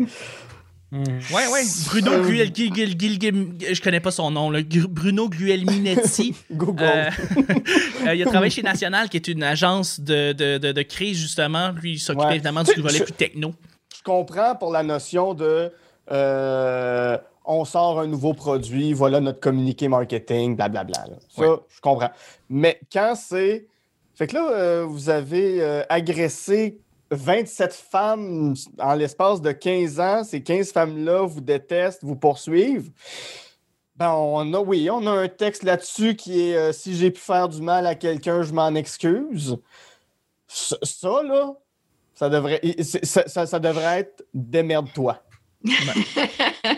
Ouais, 0.91 1.47
ouais. 1.51 1.61
Bruno 1.87 2.11
Euh, 2.13 2.45
Guel, 2.47 2.51
Gil- 2.97 3.73
je 3.73 3.81
connais 3.81 3.99
pas 3.99 4.09
son 4.11 4.31
nom, 4.31 4.49
là. 4.49 4.59
Bruno 4.89 5.29
Guelminetti. 5.29 6.33
Google. 6.51 6.81
Euh, 6.83 7.09
euh, 8.07 8.15
il 8.15 8.23
a 8.23 8.25
travaillé 8.25 8.49
chez 8.49 8.63
National, 8.63 9.07
qui 9.09 9.17
est 9.17 9.27
une 9.27 9.43
agence 9.43 9.99
de, 9.99 10.31
de, 10.33 10.57
de, 10.57 10.71
de 10.71 10.81
crise, 10.81 11.17
justement. 11.17 11.69
Lui, 11.71 11.93
il 11.93 11.99
s'occupait 11.99 12.25
Ouais. 12.25 12.35
évidemment 12.35 12.63
du 12.63 12.73
volet 12.81 13.01
plus 13.01 13.13
techno. 13.13 13.53
Je 13.95 14.01
comprends 14.03 14.55
pour 14.55 14.71
la 14.71 14.81
notion 14.81 15.33
de 15.35 15.71
euh, 16.11 17.17
on 17.45 17.65
sort 17.65 17.99
un 17.99 18.07
nouveau 18.07 18.33
produit, 18.33 18.93
voilà 18.93 19.19
notre 19.19 19.39
communiqué 19.39 19.87
marketing, 19.87 20.55
blablabla. 20.55 21.05
là. 21.07 21.15
Ça, 21.29 21.41
Ouais. 21.41 21.57
je 21.75 21.81
comprends. 21.81 22.11
Mais 22.49 22.79
quand 22.91 23.13
c'est. 23.15 23.67
Fait 24.15 24.27
que 24.27 24.35
là, 24.35 24.83
vous 24.85 25.09
avez 25.09 25.83
agressé 25.87 26.79
27 27.11 27.73
femmes 27.73 28.53
en 28.79 28.93
l'espace 28.93 29.41
de 29.41 29.51
15 29.51 29.99
ans. 29.99 30.23
Ces 30.23 30.41
15 30.43 30.71
femmes-là 30.71 31.25
vous 31.25 31.41
détestent, 31.41 32.03
vous 32.03 32.15
poursuivent. 32.15 32.91
Ben, 33.95 34.11
on 34.11 34.53
a, 34.53 34.59
oui, 34.59 34.89
on 34.89 35.05
a 35.07 35.11
un 35.11 35.27
texte 35.27 35.63
là-dessus 35.63 36.15
qui 36.15 36.49
est 36.49 36.55
euh, 36.55 36.71
si 36.71 36.95
j'ai 36.95 37.11
pu 37.11 37.19
faire 37.19 37.49
du 37.49 37.61
mal 37.61 37.85
à 37.85 37.95
quelqu'un, 37.95 38.43
je 38.43 38.53
m'en 38.53 38.73
excuse. 38.75 39.57
Ça, 40.47 40.77
ça, 40.83 41.21
là, 41.23 41.53
ça 42.15 42.29
devrait, 42.29 42.61
ça, 42.81 43.27
ça- 43.27 43.45
ça 43.45 43.59
devrait 43.59 43.99
être 43.99 44.23
démerde-toi. 44.33 45.21
ouais. 45.65 45.73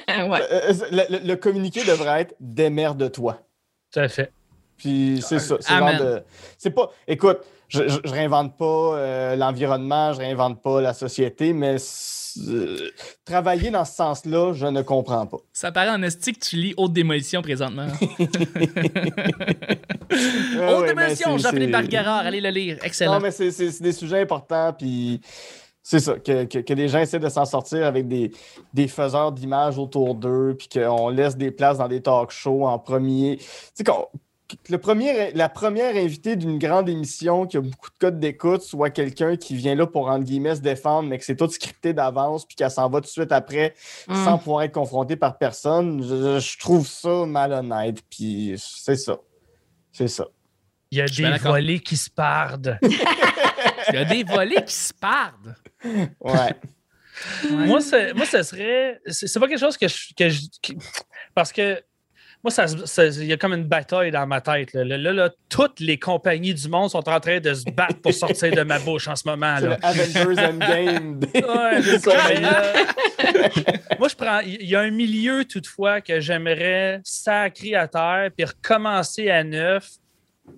Euh, 0.07 0.73
Le, 0.91 1.17
le- 1.19 1.27
le 1.27 1.35
communiqué 1.35 1.83
devrait 1.83 2.21
être 2.21 2.35
démerde-toi. 2.39 3.39
Tout 3.91 3.99
à 3.99 4.07
fait. 4.09 4.31
Puis 4.81 5.23
c'est 5.23 5.37
ça. 5.39 5.55
C'est 6.57 6.71
pas. 6.71 6.89
Écoute, 7.07 7.39
je, 7.67 7.87
je, 7.87 7.99
je 8.03 8.11
réinvente 8.11 8.57
pas 8.57 8.65
euh, 8.65 9.35
l'environnement, 9.35 10.11
je 10.13 10.19
réinvente 10.19 10.61
pas 10.61 10.81
la 10.81 10.93
société, 10.93 11.53
mais 11.53 11.75
euh, 12.47 12.89
travailler 13.23 13.69
dans 13.69 13.85
ce 13.85 13.93
sens-là, 13.95 14.53
je 14.53 14.65
ne 14.65 14.81
comprends 14.81 15.27
pas. 15.27 15.37
Ça 15.53 15.71
paraît 15.71 15.91
en 15.91 16.01
esti 16.01 16.33
que 16.33 16.39
tu 16.39 16.55
lis 16.55 16.73
Haute 16.77 16.93
Démolition 16.93 17.41
présentement. 17.41 17.87
Ah 20.13 20.73
Haute 20.73 20.81
ouais, 20.81 20.87
ben, 20.93 20.95
Démolition, 20.95 21.37
Jean-Philippe 21.37 21.71
Barguerard, 21.71 22.25
allez 22.25 22.41
le 22.41 22.49
lire. 22.49 22.77
Excellent. 22.83 23.13
Non, 23.13 23.19
mais 23.21 23.31
c'est- 23.31 23.81
des 23.81 23.93
sujets 23.93 24.21
importants, 24.21 24.73
puis 24.77 25.21
c'est 25.81 25.99
ça, 25.99 26.15
que, 26.15 26.43
que, 26.43 26.59
que 26.59 26.73
les 26.73 26.89
gens 26.89 26.99
essaient 26.99 27.19
de 27.19 27.29
s'en 27.29 27.45
sortir 27.45 27.85
avec 27.85 28.07
des, 28.09 28.31
des 28.73 28.87
faiseurs 28.89 29.31
d'images 29.31 29.77
autour 29.77 30.15
d'eux, 30.15 30.55
puis 30.59 30.67
qu'on 30.67 31.09
laisse 31.09 31.37
des 31.37 31.51
places 31.51 31.77
dans 31.77 31.87
des 31.87 32.01
talk 32.01 32.31
shows 32.31 32.65
en 32.65 32.77
premier. 32.77 33.37
Tu 33.37 33.45
sais, 33.75 33.83
le 34.69 34.77
premier, 34.77 35.31
la 35.33 35.49
première 35.49 35.95
invitée 35.95 36.35
d'une 36.35 36.57
grande 36.59 36.89
émission 36.89 37.45
qui 37.45 37.57
a 37.57 37.61
beaucoup 37.61 37.89
de 37.89 37.97
codes 37.99 38.19
d'écoute 38.19 38.61
soit 38.61 38.89
quelqu'un 38.89 39.35
qui 39.37 39.55
vient 39.55 39.75
là 39.75 39.85
pour, 39.87 40.07
entre 40.09 40.23
guillemets, 40.25 40.55
se 40.55 40.61
défendre, 40.61 41.09
mais 41.09 41.17
que 41.17 41.25
c'est 41.25 41.35
tout 41.35 41.49
scripté 41.49 41.93
d'avance, 41.93 42.45
puis 42.45 42.55
qu'elle 42.55 42.71
s'en 42.71 42.89
va 42.89 42.99
tout 42.99 43.05
de 43.05 43.11
suite 43.11 43.31
après 43.31 43.73
Mm. 44.07 44.25
sans 44.25 44.37
pouvoir 44.37 44.63
être 44.63 44.73
confrontée 44.73 45.15
par 45.15 45.37
personne. 45.37 46.01
Je, 46.03 46.39
je 46.39 46.57
trouve 46.59 46.87
ça 46.87 47.25
malhonnête, 47.25 47.97
puis 48.09 48.55
c'est 48.57 48.95
ça. 48.95 49.17
C'est 49.91 50.07
ça. 50.07 50.25
Il 50.91 50.97
y 50.97 51.01
a 51.01 51.05
Je 51.05 51.21
des 51.23 51.37
volets 51.37 51.79
qui 51.79 51.97
se 51.97 52.09
pardent. 52.09 52.77
Il 53.89 53.95
y 53.95 53.97
a 53.97 54.05
des 54.05 54.23
volets 54.23 54.63
qui 54.65 54.73
se 54.73 54.93
pardent. 54.93 55.55
Ouais. 56.19 56.55
moi, 57.49 57.81
c'est- 57.81 58.13
moi, 58.13 58.25
ce 58.25 58.41
serait. 58.43 58.99
C'est 59.07 59.39
pas 59.39 59.47
quelque 59.47 59.59
chose 59.59 59.77
que 59.77 59.87
je. 59.87 60.13
que 60.17 60.29
je- 60.29 60.41
qui- 60.61 60.77
parce 61.35 61.51
que. 61.51 61.81
Moi, 62.43 62.51
il 62.97 63.25
y 63.25 63.33
a 63.33 63.37
comme 63.37 63.53
une 63.53 63.65
bataille 63.65 64.09
dans 64.09 64.25
ma 64.25 64.41
tête. 64.41 64.73
Là. 64.73 64.83
Là, 64.83 64.97
là, 64.97 65.13
là, 65.13 65.29
toutes 65.47 65.79
les 65.79 65.99
compagnies 65.99 66.55
du 66.55 66.67
monde 66.69 66.89
sont 66.89 67.07
en 67.07 67.19
train 67.19 67.39
de 67.39 67.53
se 67.53 67.65
battre 67.65 68.01
pour 68.01 68.13
sortir 68.13 68.51
de 68.51 68.63
ma 68.63 68.79
bouche 68.79 69.07
en 69.07 69.15
ce 69.15 69.27
moment. 69.27 69.57
C'est 69.59 69.67
Là. 69.67 69.77
le 69.79 69.85
Avengers 69.85 70.41
Endgame. 70.47 71.19
des- 71.19 71.27
Ouais, 71.39 71.81
des 71.83 72.41
là, 72.41 72.73
moi, 73.99 74.07
je 74.07 74.15
prends. 74.15 74.39
Il 74.39 74.65
y 74.65 74.75
a 74.75 74.79
un 74.79 74.89
milieu, 74.91 75.45
toutefois, 75.45 76.01
que 76.01 76.19
j'aimerais 76.19 76.99
sacrer 77.03 77.75
à 77.75 77.87
terre 77.87 78.29
puis 78.35 78.45
recommencer 78.45 79.29
à 79.29 79.43
neuf 79.43 79.89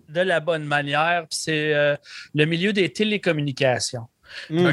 de 0.08 0.22
la 0.22 0.40
bonne 0.40 0.64
manière. 0.64 1.26
puis 1.30 1.38
C'est 1.38 1.74
euh, 1.74 1.96
le 2.34 2.46
milieu 2.46 2.72
des 2.72 2.90
télécommunications. 2.94 4.08
Mm. 4.50 4.72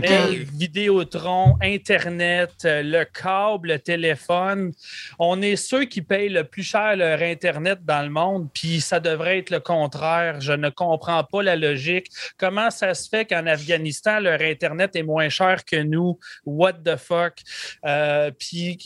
Vidéotron, 0.52 1.56
Internet, 1.62 2.52
euh, 2.64 2.82
le 2.82 3.04
câble, 3.04 3.68
le 3.68 3.78
téléphone. 3.78 4.72
On 5.18 5.40
est 5.42 5.56
ceux 5.56 5.84
qui 5.84 6.02
payent 6.02 6.28
le 6.28 6.44
plus 6.44 6.62
cher 6.62 6.96
leur 6.96 7.20
Internet 7.22 7.80
dans 7.84 8.02
le 8.02 8.10
monde, 8.10 8.48
puis 8.52 8.80
ça 8.80 9.00
devrait 9.00 9.38
être 9.38 9.50
le 9.50 9.60
contraire. 9.60 10.40
Je 10.40 10.52
ne 10.52 10.68
comprends 10.68 11.24
pas 11.24 11.42
la 11.42 11.56
logique. 11.56 12.08
Comment 12.38 12.70
ça 12.70 12.94
se 12.94 13.08
fait 13.08 13.24
qu'en 13.24 13.46
Afghanistan, 13.46 14.20
leur 14.20 14.40
Internet 14.40 14.96
est 14.96 15.02
moins 15.02 15.28
cher 15.28 15.64
que 15.64 15.76
nous? 15.76 16.18
What 16.44 16.74
the 16.84 16.96
fuck? 16.96 17.34
Euh, 17.84 18.30
puis 18.38 18.78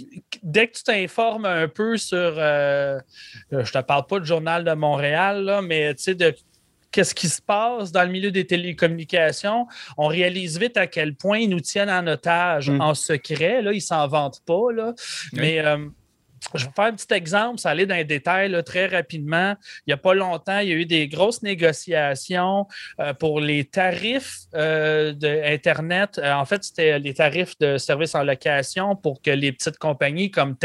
dès 0.42 0.68
que 0.68 0.78
tu 0.78 0.82
t'informes 0.84 1.46
un 1.46 1.68
peu 1.68 1.96
sur, 1.96 2.16
euh, 2.18 2.98
je 3.50 3.70
te 3.70 3.78
parle 3.78 4.06
pas 4.06 4.20
du 4.20 4.26
journal 4.26 4.64
de 4.64 4.72
Montréal, 4.72 5.44
là, 5.44 5.62
mais 5.62 5.94
tu 5.94 6.04
sais, 6.04 6.14
de 6.14 6.34
qu'est-ce 6.94 7.14
qui 7.14 7.28
se 7.28 7.42
passe 7.42 7.90
dans 7.90 8.04
le 8.04 8.08
milieu 8.10 8.30
des 8.30 8.46
télécommunications, 8.46 9.66
on 9.98 10.06
réalise 10.06 10.60
vite 10.60 10.76
à 10.76 10.86
quel 10.86 11.16
point 11.16 11.38
ils 11.38 11.48
nous 11.50 11.58
tiennent 11.60 11.90
en 11.90 12.06
otage 12.06 12.70
Mm. 12.70 12.80
en 12.80 12.94
secret. 12.94 13.62
Là, 13.62 13.72
ils 13.72 13.80
s'en 13.82 14.06
vantent 14.06 14.40
pas. 14.46 14.70
Là. 14.72 14.94
Mais 15.32 15.58
euh, 15.58 15.78
je 16.54 16.66
vais 16.66 16.72
faire 16.74 16.84
un 16.86 16.92
petit 16.92 17.12
exemple, 17.12 17.58
ça 17.58 17.70
aller 17.70 17.86
dans 17.86 17.94
les 17.94 18.04
détails 18.04 18.50
là, 18.50 18.62
très 18.62 18.86
rapidement. 18.86 19.54
Il 19.86 19.90
n'y 19.90 19.92
a 19.94 19.96
pas 19.96 20.14
longtemps, 20.14 20.58
il 20.58 20.68
y 20.68 20.72
a 20.72 20.76
eu 20.76 20.86
des 20.86 21.08
grosses 21.08 21.42
négociations 21.42 22.66
euh, 23.00 23.12
pour 23.14 23.40
les 23.40 23.64
tarifs 23.64 24.40
euh, 24.54 25.12
d'Internet. 25.12 26.18
Euh, 26.18 26.32
en 26.32 26.44
fait, 26.44 26.64
c'était 26.64 26.98
les 26.98 27.14
tarifs 27.14 27.58
de 27.58 27.78
services 27.78 28.14
en 28.14 28.22
location 28.22 28.96
pour 28.96 29.20
que 29.22 29.30
les 29.30 29.52
petites 29.52 29.78
compagnies 29.78 30.30
comme 30.30 30.56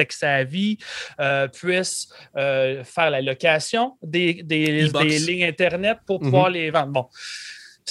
euh, 1.19 1.47
puissent 1.47 2.07
faire 2.35 3.09
la 3.09 3.21
location 3.21 3.97
des, 4.01 4.43
des, 4.43 4.87
E-box. 4.87 5.05
des 5.05 5.19
lignes 5.19 5.45
Internet 5.45 5.99
pour 6.05 6.19
pouvoir 6.19 6.49
les 6.49 6.69
vendre. 6.71 6.91
Bon. 6.91 7.07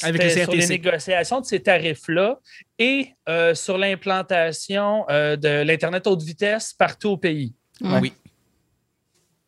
Avec 0.02 0.30
sur 0.30 0.52
les 0.52 0.66
négociations 0.68 1.40
de 1.40 1.46
ces 1.46 1.60
tarifs-là 1.60 2.38
et 2.78 3.12
sur 3.54 3.78
l'implantation 3.78 5.04
de 5.08 5.62
l'Internet 5.62 6.06
haute 6.06 6.22
vitesse 6.22 6.72
partout 6.72 7.10
au 7.10 7.16
pays. 7.16 7.54
Ouais. 7.80 7.98
Oui. 8.00 8.12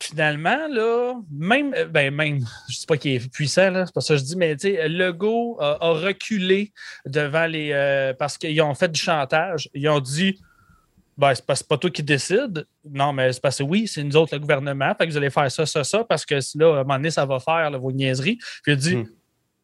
Finalement, 0.02 0.66
là, 0.68 1.14
même, 1.30 1.74
euh, 1.74 1.84
ben 1.84 2.14
même, 2.14 2.38
je 2.68 2.74
ne 2.76 2.80
dis 2.80 2.86
pas 2.86 2.96
qu'il 2.96 3.12
est 3.12 3.32
puissant, 3.32 3.70
là, 3.70 3.84
c'est 3.84 3.94
pas 3.94 4.00
ça 4.00 4.14
que 4.14 4.20
je 4.20 4.24
dis, 4.24 4.36
mais 4.36 4.56
tu 4.56 4.72
sais, 4.72 4.88
Legault 4.88 5.58
a, 5.60 5.76
a 5.80 5.90
reculé 5.92 6.72
devant 7.06 7.46
les. 7.46 7.70
euh, 7.72 8.14
parce 8.14 8.38
qu'ils 8.38 8.60
ont 8.62 8.74
fait 8.74 8.88
du 8.90 9.00
chantage. 9.00 9.68
Ils 9.74 9.88
ont 9.88 10.00
dit 10.00 10.38
ben, 11.18 11.34
c'est 11.34 11.44
pas, 11.44 11.54
pas 11.68 11.76
toi 11.76 11.90
qui 11.90 12.02
décide. 12.02 12.66
Non, 12.88 13.12
mais 13.12 13.30
c'est 13.34 13.42
parce 13.42 13.58
que 13.58 13.62
oui, 13.62 13.86
c'est 13.86 14.02
nous 14.02 14.16
autres, 14.16 14.34
le 14.34 14.40
gouvernement. 14.40 14.94
Fait 14.96 15.06
que 15.06 15.10
vous 15.12 15.18
allez 15.18 15.28
faire 15.28 15.50
ça, 15.52 15.66
ça, 15.66 15.84
ça, 15.84 16.02
parce 16.02 16.24
que 16.24 16.36
là, 16.54 16.68
à 16.68 16.80
un 16.80 16.82
moment 16.82 16.94
donné, 16.94 17.10
ça 17.10 17.26
va 17.26 17.38
faire 17.38 17.70
là, 17.70 17.76
vos 17.76 17.92
niaiseries. 17.92 18.36
Puis 18.62 18.68
il 18.68 18.72
a 18.72 18.76
dit 18.76 18.96
Hmm. 18.96 19.06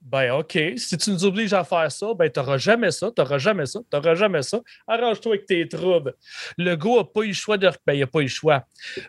Ben, 0.09 0.31
OK, 0.31 0.57
si 0.77 0.97
tu 0.97 1.11
nous 1.11 1.25
obliges 1.25 1.53
à 1.53 1.65
faire 1.65 1.91
ça, 1.91 2.15
ben, 2.15 2.31
t'auras 2.31 2.59
jamais 2.59 2.93
ça, 2.93 3.11
t'auras 3.11 3.39
jamais 3.39 3.67
ça, 3.67 3.81
t'auras 3.91 4.15
jamais 4.15 4.43
ça. 4.43 4.61
Arrange-toi 4.87 5.33
avec 5.35 5.47
tes 5.47 5.67
troubles. 5.67 6.15
Le 6.57 6.77
gars 6.77 6.99
n'a 6.99 7.05
pas 7.05 7.23
eu 7.23 7.29
le 7.29 7.33
choix 7.33 7.59
de. 7.59 7.69
Ben, 7.85 7.95
il 7.95 8.01
n'a 8.01 8.07
pas 8.07 8.21
eu 8.21 8.25
le 8.25 8.29
choix. 8.29 8.63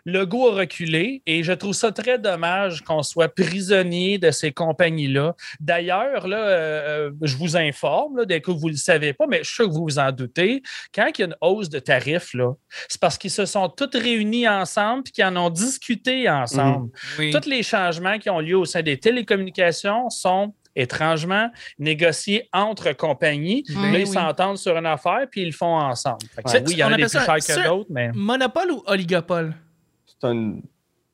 Le 0.04 0.24
gars 0.26 0.48
a 0.50 0.54
reculé 0.56 1.22
et 1.24 1.44
je 1.44 1.52
trouve 1.52 1.72
ça 1.72 1.92
très 1.92 2.18
dommage 2.18 2.82
qu'on 2.82 3.04
soit 3.04 3.28
prisonnier 3.28 4.18
de 4.18 4.32
ces 4.32 4.50
compagnies-là. 4.50 5.36
D'ailleurs, 5.60 6.26
là, 6.26 6.38
euh, 6.38 6.88
euh, 6.88 7.10
je 7.22 7.36
vous 7.36 7.56
informe, 7.56 8.16
là, 8.16 8.24
dès 8.24 8.40
que 8.40 8.50
vous 8.50 8.66
ne 8.66 8.72
le 8.72 8.78
savez 8.78 9.12
pas, 9.12 9.28
mais 9.28 9.38
je 9.38 9.44
suis 9.44 9.54
sûr 9.54 9.68
que 9.68 9.72
vous 9.72 9.84
vous 9.84 10.00
en 10.00 10.10
doutez, 10.10 10.62
quand 10.92 11.06
il 11.16 11.20
y 11.20 11.22
a 11.22 11.26
une 11.26 11.36
hausse 11.40 11.68
de 11.68 11.78
tarifs, 11.78 12.34
là, 12.34 12.54
c'est 12.88 13.00
parce 13.00 13.16
qu'ils 13.16 13.30
se 13.30 13.46
sont 13.46 13.68
tous 13.68 13.96
réunis 13.96 14.48
ensemble 14.48 15.04
et 15.06 15.10
qu'ils 15.12 15.24
en 15.24 15.36
ont 15.36 15.50
discuté 15.50 16.28
ensemble. 16.28 16.90
Oui. 17.20 17.30
Tous 17.30 17.48
les 17.48 17.62
changements 17.62 18.18
qui 18.18 18.30
ont 18.30 18.40
lieu 18.40 18.58
au 18.58 18.64
sein 18.64 18.82
des 18.82 18.98
télécommunications 18.98 20.10
sont 20.10 20.54
étrangement, 20.80 21.50
négocié 21.78 22.48
entre 22.52 22.92
compagnies. 22.92 23.64
Là, 23.68 23.98
ils 23.98 24.04
oui. 24.04 24.06
s'entendent 24.06 24.58
sur 24.58 24.76
une 24.76 24.86
affaire, 24.86 25.26
puis 25.30 25.42
ils 25.42 25.46
le 25.46 25.52
font 25.52 25.76
ensemble. 25.76 26.18
Fait 26.34 26.42
que 26.42 26.50
Ouais. 26.50 26.62
Oui, 26.66 26.72
il 26.72 26.78
y 26.78 26.84
en 26.84 26.92
a 26.92 26.96
des 26.96 27.02
plus 27.02 27.08
ça- 27.10 27.24
chers 27.24 27.36
que 27.36 27.66
d'autres, 27.68 27.90
mais. 27.90 28.10
Monopole 28.14 28.70
ou 28.70 28.82
oligopole? 28.86 29.54
C'est 30.06 30.26
un. 30.28 30.54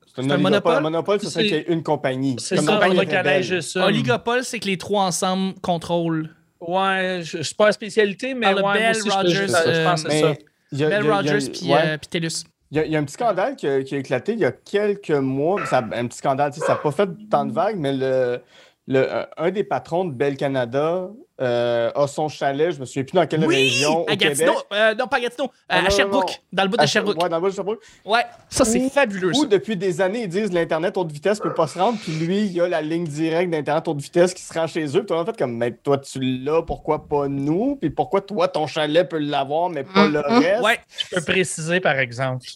C'est 0.06 0.20
un, 0.20 0.22
C'est 0.26 0.30
un 0.30 0.34
oligopole. 0.34 0.42
monopole? 0.42 0.82
Monopole, 0.82 1.20
ce 1.20 1.26
serait 1.30 1.42
C'est- 1.42 1.48
qu'il 1.48 1.56
y 1.56 1.60
ait 1.60 1.72
une 1.72 1.82
compagnie. 1.82 2.36
C'est 2.38 2.56
Comme 2.56 2.66
ça, 2.66 2.74
Compagnie 2.88 3.42
juste 3.42 3.70
ça. 3.72 3.86
Oligopole, 3.86 4.44
c'est 4.44 4.60
que 4.60 4.66
les 4.66 4.78
trois 4.78 5.02
ensemble 5.04 5.54
contrôlent. 5.60 6.30
Ouais, 6.60 7.20
je, 7.22 7.38
je 7.38 7.42
suis 7.42 7.54
pas 7.54 7.66
la 7.66 7.72
spécialité, 7.72 8.32
mais 8.34 8.54
le 8.54 8.60
moi 8.60 8.74
Bell, 8.74 8.92
aussi, 8.96 9.10
Rogers, 9.10 9.34
je, 9.48 9.72
je 9.74 9.84
pense 9.84 10.04
que 10.04 10.10
c'est 10.12 10.20
ça. 10.20 10.34
y 10.72 10.84
a- 10.84 10.88
Bell 10.88 11.04
y 11.04 11.08
a- 11.08 11.12
a- 11.14 11.16
Rogers 11.16 11.50
puis 11.50 11.68
ouais. 11.72 11.78
euh, 11.84 11.98
puis 11.98 12.08
TELUS. 12.08 12.44
Il 12.70 12.78
y, 12.78 12.80
a, 12.80 12.86
y 12.86 12.96
a 12.96 12.98
un 12.98 13.04
petit 13.04 13.12
scandale 13.14 13.54
qui 13.56 13.66
a, 13.68 13.82
qui 13.82 13.94
a 13.94 13.98
éclaté 13.98 14.32
il 14.32 14.38
y 14.38 14.44
a 14.44 14.50
quelques 14.52 15.10
mois. 15.10 15.64
Ça- 15.66 15.84
un 15.92 16.06
petit 16.06 16.18
scandale, 16.18 16.52
tu 16.52 16.60
sais, 16.60 16.66
ça 16.66 16.72
n'a 16.72 16.78
pas 16.78 16.90
fait 16.92 17.08
tant 17.30 17.44
de 17.44 17.52
vagues, 17.52 17.76
mais 17.78 17.92
le, 17.92 18.40
le- 18.86 19.10
un- 19.12 19.26
un 19.38 19.50
des 19.50 19.64
patrons 19.64 20.04
de 20.04 20.12
Bell 20.12 20.36
Canada 20.36 21.08
euh, 21.40 21.90
a 21.96 22.06
son 22.06 22.28
chalet, 22.28 22.70
je 22.70 22.78
me 22.78 22.84
souviens 22.84 23.02
plus 23.02 23.16
dans 23.16 23.26
quelle 23.26 23.44
Oui! 23.44 23.56
région 23.56 24.06
À 24.06 24.14
Gatineau. 24.14 24.52
Québec. 24.52 24.64
Euh, 24.72 24.94
non, 24.94 25.06
pas 25.08 25.16
à 25.16 25.20
Gatineau. 25.20 25.50
euh, 25.72 25.80
non, 25.80 25.86
à 25.86 25.90
Sherbrooke. 25.90 26.28
non. 26.30 26.34
Dans 26.52 26.62
le 26.62 26.68
bout 26.68 26.76
de 26.76 26.82
À- 26.82 26.86
Sherbrooke. 26.86 27.22
Ouais, 27.22 27.28
dans 27.28 27.36
le 27.36 27.42
bout 27.42 27.48
de 27.48 27.54
Sherbrooke. 27.54 27.80
Ouais, 28.04 28.22
ça, 28.48 28.64
c'est 28.64 28.78
Où- 28.80 28.88
fabuleux. 28.90 29.32
ça. 29.34 29.40
Où 29.40 29.46
depuis 29.46 29.76
des 29.76 30.00
années, 30.00 30.22
ils 30.22 30.28
disent 30.28 30.52
l'Internet 30.52 30.96
haute 30.96 31.10
vitesse 31.10 31.40
peut 31.40 31.52
pas 31.52 31.66
se 31.66 31.76
rendre, 31.78 31.98
puis 31.98 32.12
lui, 32.12 32.42
il 32.42 32.52
y 32.52 32.60
a 32.60 32.68
la 32.68 32.82
ligne 32.82 33.04
directe 33.06 33.50
d'Internet 33.50 33.88
haute 33.88 34.00
vitesse 34.00 34.32
qui 34.32 34.42
se 34.42 34.54
rend 34.54 34.66
chez 34.68 34.84
eux. 34.86 35.00
Puis 35.00 35.06
toi, 35.06 35.22
en 35.22 35.24
fait, 35.26 35.36
comme, 35.36 35.56
mais 35.56 35.72
toi, 35.72 35.98
tu 35.98 36.20
l'as, 36.20 36.62
pourquoi 36.62 37.08
pas 37.08 37.26
nous? 37.26 37.76
Puis 37.80 37.90
pourquoi 37.90 38.20
toi, 38.20 38.46
ton 38.46 38.68
chalet 38.68 39.08
peut 39.08 39.18
l'avoir, 39.18 39.70
mais 39.70 39.82
pas 39.82 40.06
le 40.06 40.20
Mhm. 40.20 40.38
reste? 40.38 40.62
Ouais. 40.62 40.78
Je 41.10 41.16
peux 41.16 41.22
préciser, 41.24 41.80
par 41.80 41.98
exemple, 41.98 42.46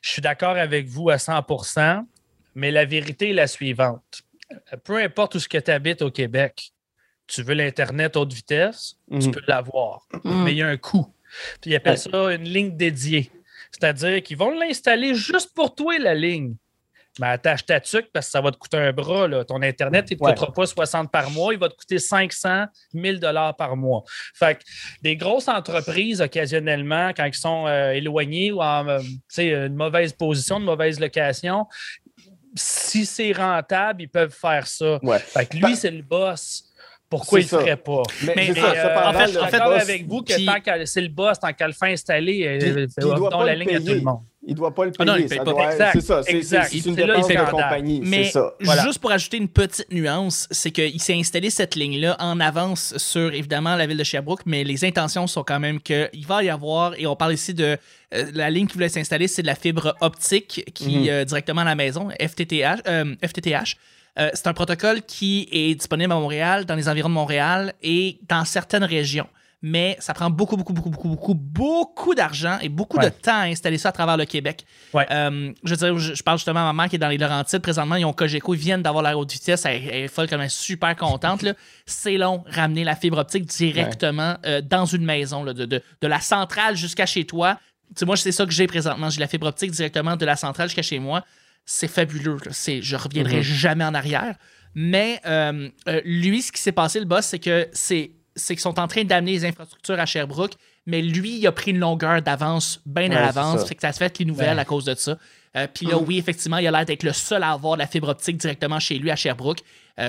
je 0.00 0.10
suis 0.10 0.22
d'accord 0.22 0.56
avec 0.56 0.86
vous 0.88 1.10
à 1.10 1.18
100% 1.18 2.04
mais 2.54 2.72
la 2.72 2.84
vérité 2.84 3.30
est 3.30 3.34
la 3.34 3.46
suivante. 3.46 4.22
Peu 4.84 4.96
importe 5.02 5.34
où 5.34 5.38
ce 5.40 5.48
que 5.48 5.58
tu 5.58 5.70
habites 5.70 6.02
au 6.02 6.10
Québec, 6.10 6.70
tu 7.26 7.42
veux 7.42 7.54
l'Internet 7.54 8.16
haute 8.16 8.32
vitesse, 8.32 8.96
tu 9.10 9.16
Mhm. 9.28 9.30
peux 9.32 9.42
l'avoir. 9.46 10.06
Mm. 10.24 10.44
Mais 10.44 10.52
il 10.52 10.58
y 10.58 10.62
a 10.62 10.68
un 10.68 10.76
coût. 10.76 11.12
Puis 11.60 11.70
ils 11.72 11.76
appellent 11.76 11.92
Ouais. 11.92 12.10
ça 12.12 12.32
une 12.34 12.44
ligne 12.44 12.76
dédiée. 12.76 13.30
C'est-à-dire 13.70 14.22
qu'ils 14.22 14.38
vont 14.38 14.50
l'installer 14.50 15.14
juste 15.14 15.54
pour 15.54 15.74
toi, 15.74 15.98
la 15.98 16.14
ligne. 16.14 16.54
Mais 17.20 17.26
attache 17.26 17.66
ta 17.66 17.80
tuque 17.80 18.10
parce 18.12 18.26
que 18.26 18.32
ça 18.32 18.40
va 18.40 18.52
te 18.52 18.56
coûter 18.56 18.76
un 18.78 18.92
bras. 18.92 19.26
là. 19.26 19.44
Ton 19.44 19.60
Internet, 19.60 20.06
il 20.10 20.14
ne 20.14 20.18
te 20.18 20.24
Ouais. 20.24 20.30
coûtera 20.34 20.52
pas 20.52 20.66
60 20.66 21.10
par 21.10 21.30
mois, 21.32 21.52
il 21.52 21.58
va 21.58 21.68
te 21.68 21.74
coûter 21.74 21.98
500, 21.98 22.66
1000 22.94 23.18
dollars 23.18 23.56
par 23.56 23.76
mois. 23.76 24.04
Fait 24.34 24.56
que 24.56 24.62
des 25.02 25.16
grosses 25.16 25.48
entreprises, 25.48 26.20
occasionnellement, 26.22 27.08
quand 27.16 27.24
ils 27.24 27.34
sont 27.34 27.66
euh, 27.66 27.90
éloignés 27.90 28.52
ou 28.52 28.62
en 28.62 28.86
euh, 28.88 29.00
une 29.36 29.74
mauvaise 29.74 30.12
position, 30.12 30.58
une 30.58 30.64
mauvaise 30.64 31.00
location, 31.00 31.66
si 32.54 33.06
c'est 33.06 33.32
rentable, 33.32 34.02
ils 34.02 34.08
peuvent 34.08 34.34
faire 34.34 34.66
ça. 34.66 34.98
Ouais. 35.02 35.18
Fait 35.18 35.46
que 35.46 35.56
lui, 35.56 35.76
c'est 35.76 35.90
le 35.90 36.02
boss. 36.02 36.64
Pourquoi 37.10 37.40
il 37.40 37.44
ne 37.44 37.48
ça. 37.48 37.58
ferait 37.60 37.76
pas? 37.76 38.02
Mais, 38.24 38.32
Mais, 38.36 38.46
c'est 38.52 38.58
euh, 38.60 38.72
ça, 38.74 39.08
en 39.08 39.12
fait- 39.14 39.24
Je 39.24 39.28
suis 39.30 39.38
en 39.38 39.46
fait, 39.48 39.56
avec 39.60 40.06
vous 40.06 40.20
que 40.22 40.44
tant 40.44 40.60
qu'elle- 40.60 40.86
c'est 40.86 41.00
le 41.00 41.08
boss, 41.08 41.40
tant 41.40 41.52
qu'elle 41.54 41.68
le 41.68 41.72
fait 41.72 41.92
installer, 41.92 42.46
euh, 42.46 42.58
Puis- 42.58 42.68
euh, 42.70 42.74
puis 42.74 42.94
il 42.98 43.02
doit 43.14 43.30
pas 43.30 43.44
la 43.46 43.54
le 43.54 43.60
ligne 43.60 43.76
à 43.76 43.78
tout 43.78 43.84
payer. 43.86 43.94
le 43.96 44.00
monde. 44.02 44.20
il 44.46 44.54
doit 44.54 44.74
pas 44.74 44.84
le 44.86 44.92
Ah 44.98 45.04
non, 45.06 45.12
payer. 45.14 45.24
il 45.24 45.28
paye 45.28 45.38
ça 45.38 45.44
pas. 45.44 45.50
doit- 45.52 45.72
Exact, 45.72 45.90
C'est 45.94 46.00
ça, 46.02 46.22
c'est 46.64 46.86
une 46.86 46.94
dépense 46.94 47.28
de 47.28 47.50
compagnie. 47.50 48.00
Mais 48.04 48.24
ça. 48.24 48.52
Voilà. 48.60 48.82
juste 48.84 48.98
pour 48.98 49.10
ajouter 49.10 49.36
une 49.38 49.48
petite 49.48 49.90
nuance, 49.90 50.48
c'est 50.50 50.70
qu'il 50.70 51.00
s'est 51.00 51.14
installé 51.14 51.48
cette 51.50 51.74
ligne-là 51.76 52.16
en 52.18 52.40
avance 52.40 52.94
sur, 52.98 53.32
évidemment, 53.32 53.74
la 53.76 53.86
ville 53.86 53.96
de 53.98 54.04
Sherbrooke, 54.04 54.42
mais 54.44 54.64
les 54.64 54.84
intentions 54.84 55.26
sont 55.26 55.44
quand 55.44 55.60
même 55.60 55.80
qu'il 55.80 56.26
va 56.26 56.42
y 56.42 56.50
avoir, 56.50 56.94
et 56.98 57.06
on 57.06 57.16
parle 57.16 57.32
ici 57.34 57.54
de 57.54 57.78
euh, 58.14 58.24
la 58.32 58.48
ligne 58.50 58.66
qui 58.66 58.72
voulait 58.74 58.88
s'installer, 58.88 59.28
c'est 59.28 59.42
de 59.42 59.46
la 59.46 59.54
fibre 59.54 59.94
optique 60.00 60.64
qui 60.74 60.96
Mhm. 61.00 61.06
euh, 61.10 61.24
directement 61.26 61.60
à 61.60 61.64
la 61.64 61.74
maison, 61.74 62.08
FTTH. 62.18 62.80
euh, 62.86 63.14
FTTH. 63.22 63.76
Euh, 64.18 64.30
c'est 64.34 64.46
un 64.46 64.52
protocole 64.52 65.02
qui 65.02 65.48
est 65.52 65.74
disponible 65.74 66.12
à 66.12 66.16
Montréal, 66.16 66.64
dans 66.64 66.74
les 66.74 66.88
environs 66.88 67.08
de 67.08 67.14
Montréal 67.14 67.74
et 67.82 68.18
dans 68.28 68.44
certaines 68.44 68.84
régions. 68.84 69.28
Mais 69.60 69.96
ça 69.98 70.14
prend 70.14 70.30
beaucoup, 70.30 70.56
beaucoup, 70.56 70.72
beaucoup, 70.72 70.88
beaucoup, 70.88 71.08
beaucoup, 71.08 71.34
beaucoup 71.34 72.14
d'argent 72.14 72.58
et 72.62 72.68
beaucoup 72.68 72.98
de 72.98 73.08
temps 73.08 73.40
à 73.40 73.46
installer 73.46 73.76
ça 73.76 73.88
à 73.88 73.92
travers 73.92 74.16
le 74.16 74.24
Québec. 74.24 74.64
Ouais. 74.94 75.04
Euh, 75.10 75.52
je 75.64 75.70
veux 75.74 75.76
dire, 75.76 75.98
je, 75.98 76.14
je 76.14 76.22
parle 76.22 76.38
justement 76.38 76.60
à 76.60 76.72
ma 76.72 76.82
mère 76.82 76.88
qui 76.88 76.94
est 76.94 77.00
dans 77.00 77.08
les 77.08 77.18
Laurentides. 77.18 77.60
Présentement, 77.60 77.96
ils 77.96 78.04
ont 78.04 78.12
Cogeco, 78.12 78.54
ils 78.54 78.60
viennent 78.60 78.82
d'avoir 78.82 79.02
la 79.02 79.18
haute 79.18 79.32
vitesse. 79.32 79.64
Elle, 79.64 79.82
elle 79.88 80.04
est 80.04 80.08
folle, 80.08 80.28
comme 80.28 80.40
elle 80.40 80.50
super 80.50 80.94
contente. 80.94 81.44
C'est 81.86 82.16
long, 82.16 82.44
ramener 82.46 82.84
la 82.84 82.94
fibre 82.94 83.18
optique 83.18 83.46
directement 83.46 84.36
euh, 84.46 84.60
dans 84.60 84.86
une 84.86 85.04
maison, 85.04 85.42
là, 85.42 85.52
de, 85.52 85.64
de, 85.64 85.82
de 86.00 86.06
la 86.06 86.20
centrale 86.20 86.76
jusqu'à 86.76 87.06
chez 87.06 87.24
toi. 87.24 87.58
Tu 87.88 87.94
sais, 87.96 88.06
moi, 88.06 88.16
c'est 88.16 88.30
ça 88.30 88.46
que 88.46 88.52
j'ai 88.52 88.68
présentement. 88.68 89.10
J'ai 89.10 89.18
la 89.18 89.26
fibre 89.26 89.48
optique 89.48 89.72
directement 89.72 90.14
de 90.14 90.24
la 90.24 90.36
centrale 90.36 90.68
jusqu'à 90.68 90.82
chez 90.82 91.00
moi. 91.00 91.24
C'est 91.70 91.86
fabuleux. 91.88 92.38
C'est, 92.50 92.80
je 92.80 92.96
reviendrai 92.96 93.36
Mhm. 93.36 93.42
jamais 93.42 93.84
en 93.84 93.92
arrière. 93.92 94.34
Mais 94.74 95.20
euh, 95.26 95.68
euh, 95.86 96.00
lui, 96.04 96.40
ce 96.40 96.50
qui 96.50 96.62
s'est 96.62 96.72
passé, 96.72 96.98
le 96.98 97.04
boss, 97.04 97.26
c'est 97.26 97.38
que 97.38 97.68
c'est, 97.72 98.12
c'est 98.34 98.54
qu'ils 98.54 98.62
sont 98.62 98.78
en 98.80 98.88
train 98.88 99.04
d'amener 99.04 99.32
les 99.32 99.44
infrastructures 99.44 100.00
à 100.00 100.06
Sherbrooke, 100.06 100.52
mais 100.86 101.02
lui, 101.02 101.38
il 101.38 101.46
a 101.46 101.52
pris 101.52 101.72
une 101.72 101.78
longueur 101.78 102.22
d'avance 102.22 102.80
bien 102.86 103.10
Ouais, 103.10 103.16
à 103.16 103.20
l'avance. 103.20 103.66
Fait 103.68 103.74
que 103.74 103.82
ça 103.82 103.92
se 103.92 103.98
fait 103.98 104.18
les 104.18 104.24
nouvelles 104.24 104.54
Ouais. 104.54 104.60
à 104.62 104.64
cause 104.64 104.86
de 104.86 104.94
ça. 104.94 105.18
Euh, 105.56 105.66
Puis 105.72 105.84
là, 105.84 105.96
Mm. 105.96 106.04
oui, 106.06 106.16
effectivement, 106.18 106.56
il 106.56 106.66
a 106.66 106.70
l'air 106.70 106.86
d'être 106.86 107.02
le 107.02 107.12
seul 107.12 107.42
à 107.42 107.50
avoir 107.52 107.76
la 107.76 107.86
fibre 107.86 108.08
optique 108.08 108.38
directement 108.38 108.78
chez 108.80 108.98
lui 108.98 109.10
à 109.10 109.16
Sherbrooke 109.16 109.60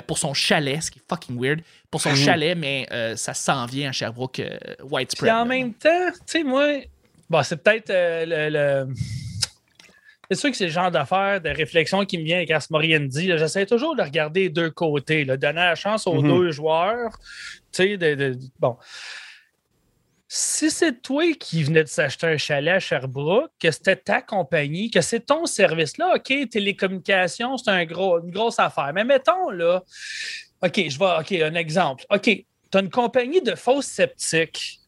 pour 0.07 0.17
son 0.17 0.33
chalet, 0.33 0.81
ce 0.81 0.91
qui 0.91 0.99
est 0.99 1.03
fucking 1.09 1.37
weird. 1.41 1.59
Pour 1.91 1.99
son 2.01 2.11
Mhm. 2.11 2.15
chalet, 2.15 2.57
mais 2.57 2.87
ça 3.17 3.33
s'en 3.33 3.65
vient 3.65 3.89
à 3.89 3.91
Sherbrooke 3.91 4.41
widespread. 4.83 5.29
Puis 5.29 5.31
en 5.31 5.39
là. 5.39 5.45
même 5.45 5.73
temps, 5.73 6.09
tu 6.11 6.19
sais, 6.25 6.43
moi, 6.43 6.67
bon, 7.29 7.43
c'est 7.43 7.57
peut-être 7.61 7.89
le. 7.89 8.49
le- 8.49 8.93
C'est 10.29 10.37
sûr 10.37 10.51
que 10.51 10.57
c'est 10.57 10.65
le 10.65 10.71
genre 10.71 10.91
d'affaire, 10.91 11.41
de 11.41 11.49
réflexion 11.49 12.05
qui 12.05 12.17
me 12.19 12.23
vient 12.23 12.37
avec 12.37 12.49
là, 13.27 13.37
J'essaie 13.37 13.65
toujours 13.65 13.95
de 13.95 14.03
regarder 14.03 14.41
les 14.41 14.49
deux 14.49 14.69
côtés, 14.69 15.25
là, 15.25 15.37
donner 15.37 15.55
la 15.55 15.75
chance 15.75 16.05
aux 16.05 16.21
Mhm. 16.21 16.27
deux 16.27 16.51
joueurs. 16.51 17.17
Tu 17.71 17.83
sais, 17.83 17.97
de, 17.97 18.13
de- 18.15 18.37
bon. 18.59 18.77
Si 20.31 20.69
c'est 20.69 21.01
toi 21.01 21.23
qui 21.39 21.63
venais 21.63 21.83
de 21.83 21.87
s'acheter 21.89 22.27
un 22.27 22.37
chalet 22.37 22.75
à 22.75 22.79
Sherbrooke, 22.79 23.49
que 23.59 23.71
c'était 23.71 23.95
ta 23.95 24.21
compagnie, 24.21 24.91
que 24.91 25.01
c'est 25.01 25.21
ton 25.21 25.47
service-là, 25.47 26.13
OK, 26.17 26.49
télécommunication, 26.51 27.57
c'est 27.57 27.71
un 27.71 27.83
gros, 27.85 28.19
une 28.23 28.29
grosse 28.29 28.59
affaire. 28.59 28.91
Mais 28.93 29.03
mettons, 29.03 29.49
là, 29.49 29.83
OK, 30.61 30.75
je 30.87 30.99
vais, 30.99 31.17
OK, 31.19 31.31
un 31.41 31.55
exemple. 31.55 32.05
OK, 32.11 32.25
tu 32.25 32.77
as 32.77 32.79
une 32.79 32.91
compagnie 32.91 33.41
de 33.41 33.55
fausses 33.55 33.87
sceptiques. 33.87 34.79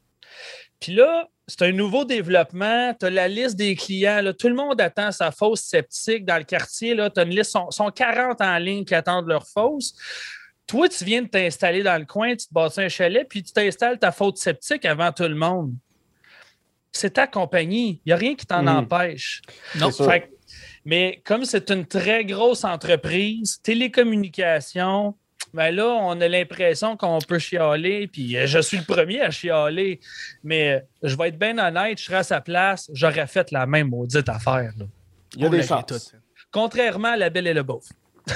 Puis 0.79 0.93
là, 0.93 1.27
c'est 1.51 1.65
un 1.65 1.71
nouveau 1.71 2.05
développement. 2.05 2.93
Tu 2.99 3.05
as 3.05 3.09
la 3.09 3.27
liste 3.27 3.55
des 3.55 3.75
clients. 3.75 4.21
là. 4.21 4.33
Tout 4.33 4.47
le 4.47 4.55
monde 4.55 4.79
attend 4.79 5.11
sa 5.11 5.31
fausse 5.31 5.61
sceptique 5.61 6.23
dans 6.25 6.37
le 6.37 6.43
quartier. 6.43 6.95
Tu 6.95 7.01
as 7.19 7.23
une 7.23 7.29
liste, 7.29 7.51
sont, 7.51 7.69
sont 7.71 7.89
40 7.91 8.39
en 8.41 8.57
ligne 8.57 8.85
qui 8.85 8.95
attendent 8.95 9.27
leur 9.27 9.45
fausse. 9.47 9.93
Toi, 10.67 10.87
tu 10.87 11.03
viens 11.03 11.21
de 11.23 11.27
t'installer 11.27 11.83
dans 11.83 11.97
le 11.99 12.05
coin, 12.05 12.31
tu 12.35 12.47
te 12.47 12.53
bâtis 12.53 12.79
un 12.81 12.87
chalet, 12.89 13.27
puis 13.27 13.43
tu 13.43 13.51
t'installes 13.51 13.99
ta 13.99 14.11
faute 14.13 14.37
sceptique 14.37 14.85
avant 14.85 15.11
tout 15.11 15.23
le 15.27 15.35
monde. 15.35 15.73
C'est 16.93 17.11
ta 17.11 17.27
compagnie. 17.27 18.01
Il 18.05 18.09
n'y 18.09 18.13
a 18.13 18.15
rien 18.17 18.35
qui 18.35 18.45
t'en 18.45 18.61
Mhm. 18.63 18.77
empêche. 18.77 19.41
Non. 19.79 19.91
Fait 19.91 20.29
mais 20.85 21.21
comme 21.25 21.45
c'est 21.45 21.69
une 21.71 21.85
très 21.85 22.25
grosse 22.25 22.63
entreprise, 22.63 23.59
télécommunications, 23.61 25.15
ben 25.53 25.71
là, 25.75 25.87
on 25.87 26.19
a 26.21 26.27
l'impression 26.27 26.95
qu'on 26.97 27.19
peut 27.19 27.39
chialer, 27.39 28.07
puis 28.07 28.37
euh, 28.37 28.47
je 28.47 28.59
suis 28.59 28.77
le 28.77 28.83
premier 28.83 29.21
à 29.21 29.31
chialer, 29.31 29.99
mais 30.43 30.73
euh, 30.73 30.79
je 31.03 31.15
vais 31.15 31.27
être 31.29 31.37
bien 31.39 31.57
honnête, 31.57 31.99
je 31.99 32.05
serais 32.05 32.17
à 32.17 32.23
sa 32.23 32.41
place, 32.41 32.89
j'aurais 32.93 33.27
fait 33.27 33.51
la 33.51 33.65
même 33.65 33.89
maudite 33.89 34.29
affaire. 34.29 34.71
là. 34.77 34.85
Il 35.35 35.41
y 35.41 35.45
a 35.45 35.47
On 35.47 35.51
des 35.51 35.63
chances. 35.63 36.13
Contrairement 36.51 37.09
à 37.09 37.17
la 37.17 37.29
belle 37.29 37.47
et 37.47 37.53
le 37.53 37.63
beauf. 37.63 37.85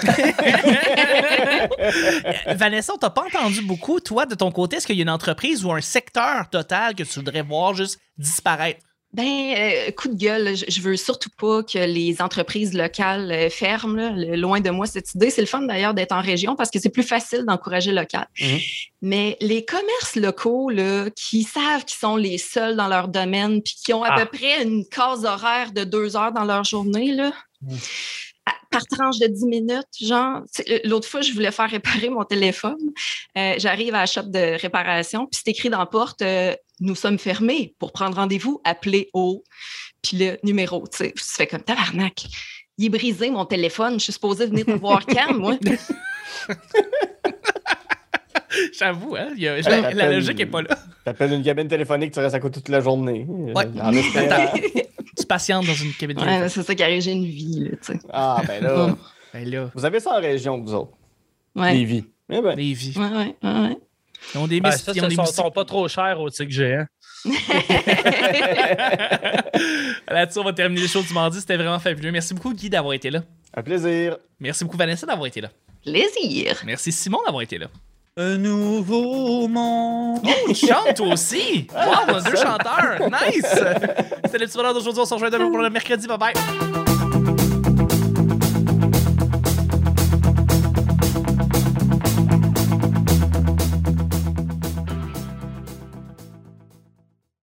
Vanessa, 2.55 2.93
on 2.93 2.97
t'a 2.97 3.09
pas 3.09 3.25
entendu 3.25 3.61
beaucoup. 3.61 3.99
Toi, 3.99 4.25
de 4.25 4.35
ton 4.35 4.51
côté, 4.51 4.77
est-ce 4.77 4.87
qu'il 4.87 4.95
y 4.95 4.99
a 4.99 5.03
une 5.03 5.09
entreprise 5.09 5.63
ou 5.65 5.71
un 5.71 5.81
secteur 5.81 6.49
total 6.49 6.95
que 6.95 7.03
tu 7.03 7.19
voudrais 7.19 7.41
voir 7.41 7.73
juste 7.73 7.99
disparaître? 8.17 8.79
Ben, 9.15 9.55
euh, 9.57 9.91
coup 9.91 10.09
de 10.09 10.15
gueule, 10.15 10.55
je, 10.57 10.65
je 10.67 10.81
veux 10.81 10.97
surtout 10.97 11.29
pas 11.39 11.63
que 11.63 11.77
les 11.77 12.21
entreprises 12.21 12.73
locales 12.73 13.31
euh, 13.31 13.49
ferment. 13.49 13.95
là. 13.95 14.09
Le- 14.11 14.35
loin 14.35 14.59
de 14.59 14.69
moi 14.69 14.85
cette 14.87 15.13
idée. 15.15 15.29
C'est 15.29 15.41
le 15.41 15.47
fun 15.47 15.61
d'ailleurs 15.61 15.93
d'être 15.93 16.11
en 16.11 16.21
région 16.21 16.55
parce 16.57 16.69
que 16.69 16.79
c'est 16.79 16.89
plus 16.89 17.03
facile 17.03 17.45
d'encourager 17.47 17.93
local. 17.93 18.27
Mhm. 18.41 18.59
Mais 19.01 19.37
les 19.39 19.63
commerces 19.63 20.15
locaux 20.17 20.69
là, 20.69 21.09
qui 21.15 21.43
savent 21.43 21.85
qu'ils 21.85 21.97
sont 21.97 22.17
les 22.17 22.37
seuls 22.37 22.75
dans 22.75 22.87
leur 22.89 23.07
domaine 23.07 23.61
puis 23.61 23.75
qui 23.85 23.93
ont 23.93 24.03
à 24.03 24.09
Ah. 24.15 24.25
peu 24.25 24.37
près 24.37 24.61
une 24.63 24.85
case 24.85 25.23
horaire 25.23 25.71
de 25.71 25.83
deux 25.85 26.17
heures 26.17 26.33
dans 26.33 26.43
leur 26.43 26.63
journée, 26.65 27.13
là, 27.13 27.31
Mhm. 27.61 27.77
à- 28.47 28.51
par 28.69 28.85
tranche 28.87 29.19
de 29.19 29.27
10 29.27 29.45
minutes, 29.45 29.87
genre, 30.01 30.41
l'autre 30.83 31.07
fois, 31.07 31.21
je 31.21 31.31
voulais 31.31 31.51
faire 31.51 31.69
réparer 31.69 32.09
mon 32.09 32.25
téléphone. 32.25 32.75
Euh, 33.37 33.53
J'arrive 33.57 33.95
à 33.95 33.99
la 34.01 34.05
shop 34.07 34.23
de 34.23 34.59
réparation, 34.59 35.25
puis 35.27 35.39
c'est 35.43 35.51
écrit 35.51 35.69
dans 35.69 35.79
la 35.79 35.85
porte 35.85 36.21
Nous 36.79 36.95
sommes 36.95 37.17
fermés. 37.19 37.73
Pour 37.79 37.91
prendre 37.91 38.15
rendez-vous, 38.17 38.59
appelez 38.63 39.09
au. 39.13 39.43
Puis 40.01 40.17
le 40.17 40.37
numéro, 40.43 40.83
tu 40.87 40.97
sais. 40.97 41.11
Tu 41.15 41.23
fais 41.23 41.47
comme 41.47 41.61
tabarnak. 41.61 42.25
Il 42.77 42.85
est 42.85 42.89
brisé, 42.89 43.29
mon 43.31 43.45
téléphone. 43.45 43.93
Je 43.99 44.03
suis 44.05 44.13
supposée 44.13 44.45
venir 44.47 44.65
te 44.65 44.71
voir 44.71 45.05
quand, 45.05 45.33
moi? 45.33 45.57
J'avoue, 48.77 49.15
hein, 49.15 49.29
y 49.35 49.47
a- 49.47 49.59
la, 49.93 50.11
logique 50.11 50.39
est 50.39 50.45
pas 50.45 50.61
là. 50.61 50.77
T'appelles 51.03 51.33
une 51.33 51.43
cabine 51.43 51.67
téléphonique, 51.67 52.13
tu 52.13 52.19
restes 52.19 52.35
à 52.35 52.39
côté 52.39 52.61
toute 52.61 52.69
la 52.69 52.79
journée. 52.79 53.25
Euh, 53.29 53.53
Ouais. 53.53 53.65
en 53.81 53.91
espérant- 53.91 54.53
Tu 55.17 55.25
patientes 55.25 55.65
dans 55.65 55.73
une 55.73 55.93
cabine. 55.93 56.17
Ouais, 56.17 56.23
téléphonique. 56.25 56.51
c'est 56.53 56.63
ça 56.63 56.75
qui 56.75 56.83
arrive, 56.83 57.01
j'ai 57.01 57.11
une 57.11 57.25
vie, 57.25 57.59
là, 57.65 57.69
tu 57.71 57.93
sais. 57.93 57.99
Ah, 58.11 58.41
ben 58.47 58.63
là. 58.63 58.95
Ben 59.33 59.49
là. 59.49 59.71
Vous 59.75 59.83
avez 59.85 59.99
ça 59.99 60.17
en 60.17 60.21
région, 60.21 60.61
vous 60.61 60.73
autres? 60.73 60.91
Ouais. 61.55 61.73
Lévis. 61.73 62.05
Eh 62.29 62.41
ben, 62.41 62.55
ouais, 62.57 62.75
ouais, 62.95 63.35
ouais. 63.43 63.77
Ils 64.33 64.37
ont 64.39 64.47
des 64.47 64.61
Ben, 64.61 64.71
ça, 64.71 64.91
ils 64.93 65.01
ont 65.01 65.09
ce 65.09 65.15
des 65.15 65.25
sont, 65.25 65.51
pas 65.51 65.65
trop 65.65 65.87
chers 65.87 66.19
au 66.19 66.29
tigre 66.29 66.51
géant. 66.51 66.85
Là-dessus, 70.07 70.39
on 70.39 70.43
va 70.43 70.53
terminer 70.53 70.81
les 70.81 70.87
choses 70.87 71.07
du 71.07 71.13
mardi. 71.13 71.39
C'était 71.39 71.57
vraiment 71.57 71.79
fabuleux. 71.79 72.11
Merci 72.11 72.33
beaucoup, 72.33 72.53
Guy, 72.53 72.69
d'avoir 72.69 72.93
été 72.93 73.09
là. 73.09 73.21
un 73.55 73.63
plaisir. 73.63 74.17
Merci 74.39 74.63
beaucoup, 74.63 74.77
Vanessa, 74.77 75.05
d'avoir 75.05 75.27
été 75.27 75.41
là. 75.41 75.49
Plaisir. 75.83 76.61
Merci, 76.65 76.91
Simon, 76.91 77.19
d'avoir 77.25 77.43
été 77.43 77.57
là. 77.57 77.67
Un 78.17 78.37
nouveau 78.37 79.47
monde. 79.47 80.21
Oh, 80.23 80.53
tu 80.53 80.67
chantes 80.67 80.95
toi 80.95 81.07
aussi! 81.07 81.67
Wow, 81.73 81.81
on 82.07 82.13
a 82.13 82.21
deux 82.21 82.37
chanteurs! 82.37 83.09
Nice! 83.09 83.45
C'était 84.23 84.37
le 84.37 84.45
petit 84.45 84.55
bonheur 84.55 84.73
d'aujourd'hui. 84.73 85.01
On 85.01 85.05
se 85.05 85.13
rejoint 85.13 85.29
demain 85.29 85.49
pour 85.49 85.59
le 85.59 85.69
mercredi. 85.69 86.07
Bye 86.07 86.17
bye! 86.17 86.33